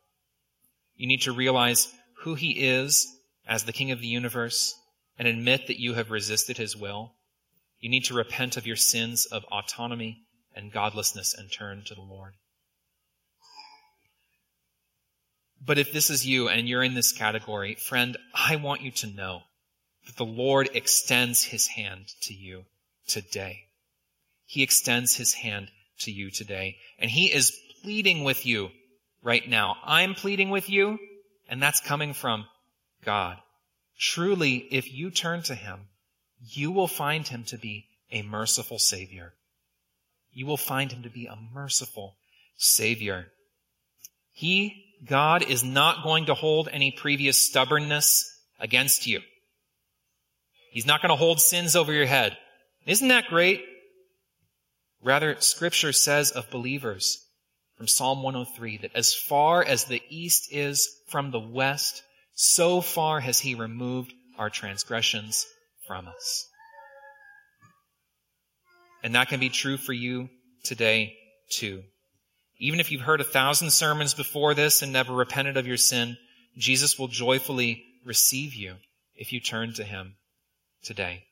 [0.96, 3.08] You need to realize who he is
[3.48, 4.76] as the King of the universe
[5.18, 7.14] and admit that you have resisted his will,
[7.80, 10.24] you need to repent of your sins of autonomy
[10.56, 12.34] and godlessness and turn to the Lord.
[15.66, 19.08] But if this is you and you're in this category, friend, I want you to
[19.08, 19.42] know
[20.06, 22.66] that the Lord extends his hand to you
[23.08, 23.60] today.
[24.46, 26.78] He extends his hand to you today.
[27.00, 28.70] And he is pleading with you
[29.24, 29.78] right now.
[29.86, 31.00] I'm pleading with you,
[31.48, 32.46] and that's coming from
[33.04, 33.38] God.
[34.00, 35.88] Truly, if you turn to Him,
[36.40, 39.34] you will find Him to be a merciful Savior.
[40.32, 42.16] You will find Him to be a merciful
[42.58, 43.28] Savior.
[44.32, 48.30] He, God, is not going to hold any previous stubbornness
[48.60, 49.22] against you.
[50.72, 52.36] He's not going to hold sins over your head.
[52.88, 53.64] Isn't that great?
[55.04, 57.24] Rather, scripture says of believers
[57.78, 62.02] from Psalm 103 that as far as the east is from the west,
[62.34, 65.46] so far has he removed our transgressions
[65.88, 66.48] from us.
[69.04, 70.30] And that can be true for you
[70.64, 71.16] today
[71.50, 71.84] too.
[72.58, 76.18] Even if you've heard a thousand sermons before this and never repented of your sin,
[76.58, 78.76] Jesus will joyfully receive you
[79.16, 80.16] if you turn to him
[80.84, 81.24] today.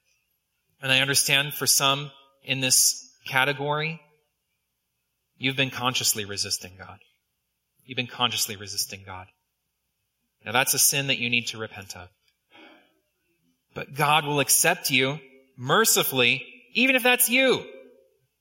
[0.81, 2.11] And I understand for some
[2.43, 4.01] in this category,
[5.37, 6.99] you've been consciously resisting God.
[7.85, 9.27] You've been consciously resisting God.
[10.45, 12.09] Now that's a sin that you need to repent of.
[13.73, 15.19] But God will accept you
[15.57, 17.63] mercifully, even if that's you.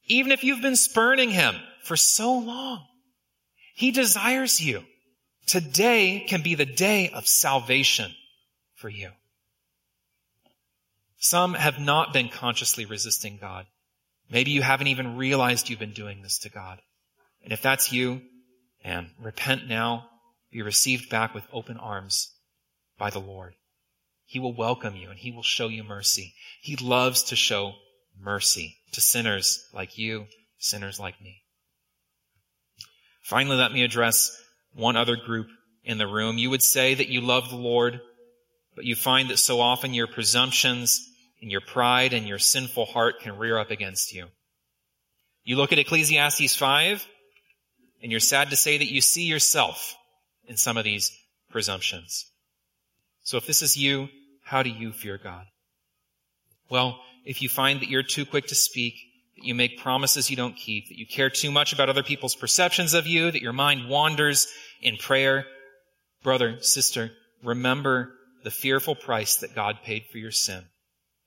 [0.07, 2.85] Even if you've been spurning Him for so long.
[3.75, 4.85] He desires you.
[5.47, 8.13] Today can be the day of salvation
[8.75, 9.11] for you.
[11.19, 13.67] Some have not been consciously resisting God.
[14.31, 16.81] Maybe you haven't even realized you've been doing this to God.
[17.43, 18.23] And if that's you,
[18.85, 20.10] and repent now
[20.51, 22.33] be received back with open arms
[22.99, 23.55] by the Lord.
[24.27, 26.35] He will welcome you and he will show you mercy.
[26.61, 27.75] He loves to show
[28.21, 30.27] mercy to sinners like you,
[30.59, 31.43] sinners like me.
[33.23, 34.41] Finally, let me address
[34.75, 35.49] one other group
[35.85, 36.39] in the room.
[36.39, 38.01] You would say that you love the Lord,
[38.77, 41.09] but you find that so often your presumptions
[41.41, 44.27] and your pride and your sinful heart can rear up against you.
[45.43, 47.07] You look at Ecclesiastes 5
[48.03, 49.97] and you're sad to say that you see yourself
[50.51, 51.17] in some of these
[51.51, 52.27] presumptions.
[53.23, 54.09] So if this is you,
[54.43, 55.47] how do you fear God?
[56.69, 58.95] Well, if you find that you're too quick to speak,
[59.37, 62.35] that you make promises you don't keep, that you care too much about other people's
[62.35, 64.49] perceptions of you, that your mind wanders
[64.83, 65.47] in prayer,
[66.25, 67.13] brother, sister,
[67.45, 70.65] remember the fearful price that God paid for your sin.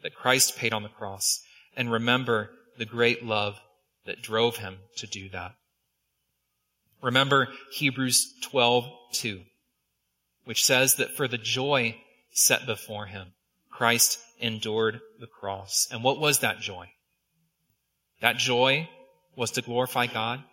[0.04, 1.42] that Christ paid on the cross
[1.76, 3.60] and remember the great love
[4.06, 5.54] that drove him to do that.
[7.04, 9.45] Remember Hebrews 12:2,
[10.45, 12.01] which says that for the joy
[12.32, 13.34] set before him,
[13.70, 15.86] Christ endured the cross.
[15.91, 16.93] And what was that joy?
[18.22, 18.89] That joy
[19.36, 20.45] was to glorify God,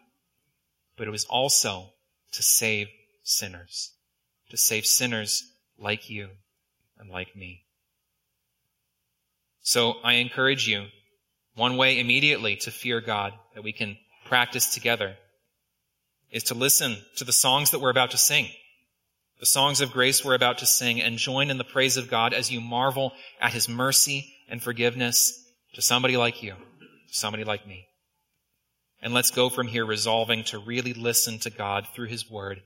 [0.96, 1.94] but it was also
[2.32, 2.88] to save
[3.22, 3.94] sinners,
[4.50, 5.44] to save sinners
[5.78, 6.30] like you
[6.98, 7.64] and like me.
[9.60, 10.88] So I encourage you,
[11.54, 15.16] one way immediately to fear God that we can practice together
[16.30, 18.48] is to listen to the songs that we're about to sing,
[19.40, 22.32] the songs of grace we're about to sing, and join in the praise of God
[22.32, 25.42] as you marvel at His mercy and forgiveness
[25.74, 27.86] to somebody like you, to somebody like me.
[29.02, 32.60] And let's go from here resolving to really listen to God through His Word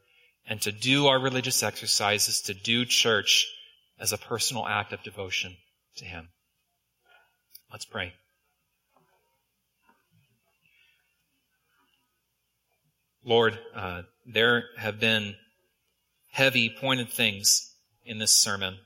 [0.46, 3.46] and to do our religious exercises, to do church
[3.98, 5.56] as a personal act of devotion
[5.96, 6.28] to Him.
[7.70, 8.12] Let's pray.
[13.24, 15.34] Lord, uh, there have been
[16.30, 17.72] heavy, pointed things
[18.04, 18.76] in this sermon.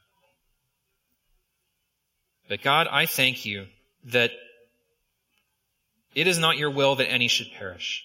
[2.49, 3.67] But God, I thank you
[4.05, 4.31] that
[6.15, 8.05] it is not your will that any should perish,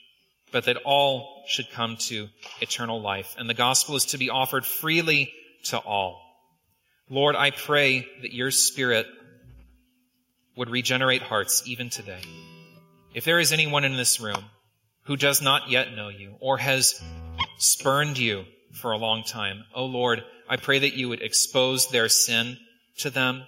[0.51, 2.29] but that all should come to
[2.61, 3.36] eternal life.
[3.38, 5.31] And the gospel is to be offered freely
[5.65, 6.21] to all.
[7.09, 9.07] Lord, I pray that your spirit
[10.55, 12.21] would regenerate hearts even today.
[13.13, 14.43] If there is anyone in this room
[15.03, 17.01] who does not yet know you or has
[17.57, 22.09] spurned you for a long time, oh Lord, I pray that you would expose their
[22.09, 22.57] sin
[22.99, 23.43] to them,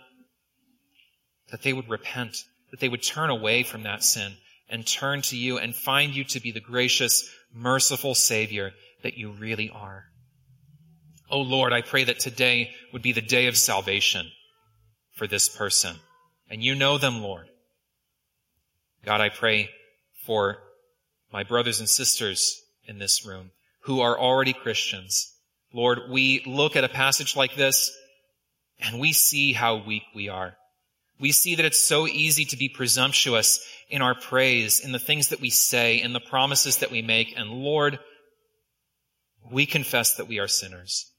[1.52, 2.38] that they would repent,
[2.72, 4.34] that they would turn away from that sin
[4.70, 8.72] and turn to you and find you to be the gracious, merciful Savior
[9.04, 10.06] that you really are.
[11.30, 14.28] Oh Lord, I pray that today would be the day of salvation
[15.14, 15.96] for this person.
[16.50, 17.48] And you know them, Lord.
[19.04, 19.70] God, I pray
[20.26, 20.58] for
[21.36, 25.34] my brothers and sisters in this room who are already Christians.
[25.74, 27.92] Lord, we look at a passage like this
[28.80, 30.56] and we see how weak we are.
[31.20, 33.60] We see that it's so easy to be presumptuous
[33.90, 37.38] in our praise, in the things that we say, in the promises that we make.
[37.38, 38.00] And Lord,
[39.52, 41.12] we confess that we are sinners.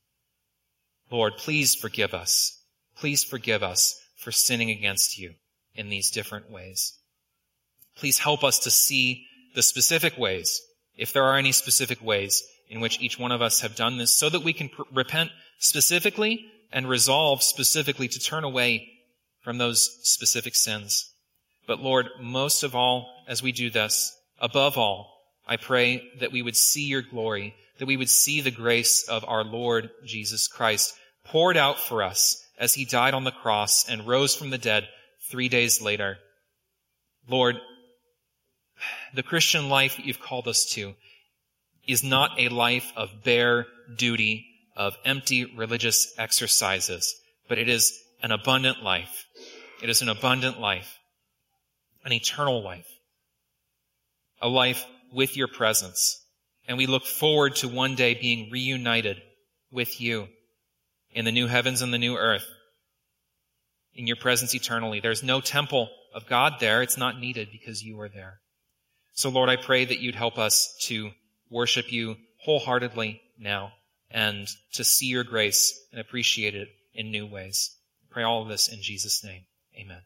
[1.11, 2.59] Lord, please forgive us.
[2.97, 5.35] Please forgive us for sinning against you
[5.75, 6.95] in these different ways.
[7.99, 9.27] Please help us to see
[9.57, 10.61] the specific ways,
[10.97, 14.15] if there are any specific ways in which each one of us have done this,
[14.15, 18.87] so that we can pr- repent specifically and resolve specifically to turn away
[19.41, 21.11] from those specific sins.
[21.67, 25.11] But Lord, most of all, as we do this, above all,
[25.49, 29.25] I pray that we would see your glory, that we would see the grace of
[29.27, 30.93] our Lord Jesus Christ
[31.25, 34.87] poured out for us as he died on the cross and rose from the dead
[35.31, 36.19] three days later.
[37.27, 37.57] Lord,
[39.15, 40.95] the Christian life that you've called us to
[41.87, 44.47] is not a life of bare duty,
[44.77, 47.15] of empty religious exercises,
[47.49, 49.27] but it is an abundant life.
[49.83, 50.99] It is an abundant life,
[52.05, 52.89] an eternal life,
[54.41, 56.23] a life with your presence.
[56.67, 59.23] And we look forward to one day being reunited
[59.71, 60.29] with you
[61.13, 62.47] in the new heavens and the new earth,
[63.95, 65.01] in your presence eternally.
[65.01, 66.83] There's no temple of God there.
[66.83, 68.41] It's not needed because you are there.
[69.17, 71.11] So Lord, I pray that you'd help us to
[71.51, 73.73] worship you wholeheartedly now
[74.11, 77.75] and to see your grace and appreciate it in new ways.
[78.05, 79.43] I pray all of this in Jesus' name.
[79.75, 80.03] Amen.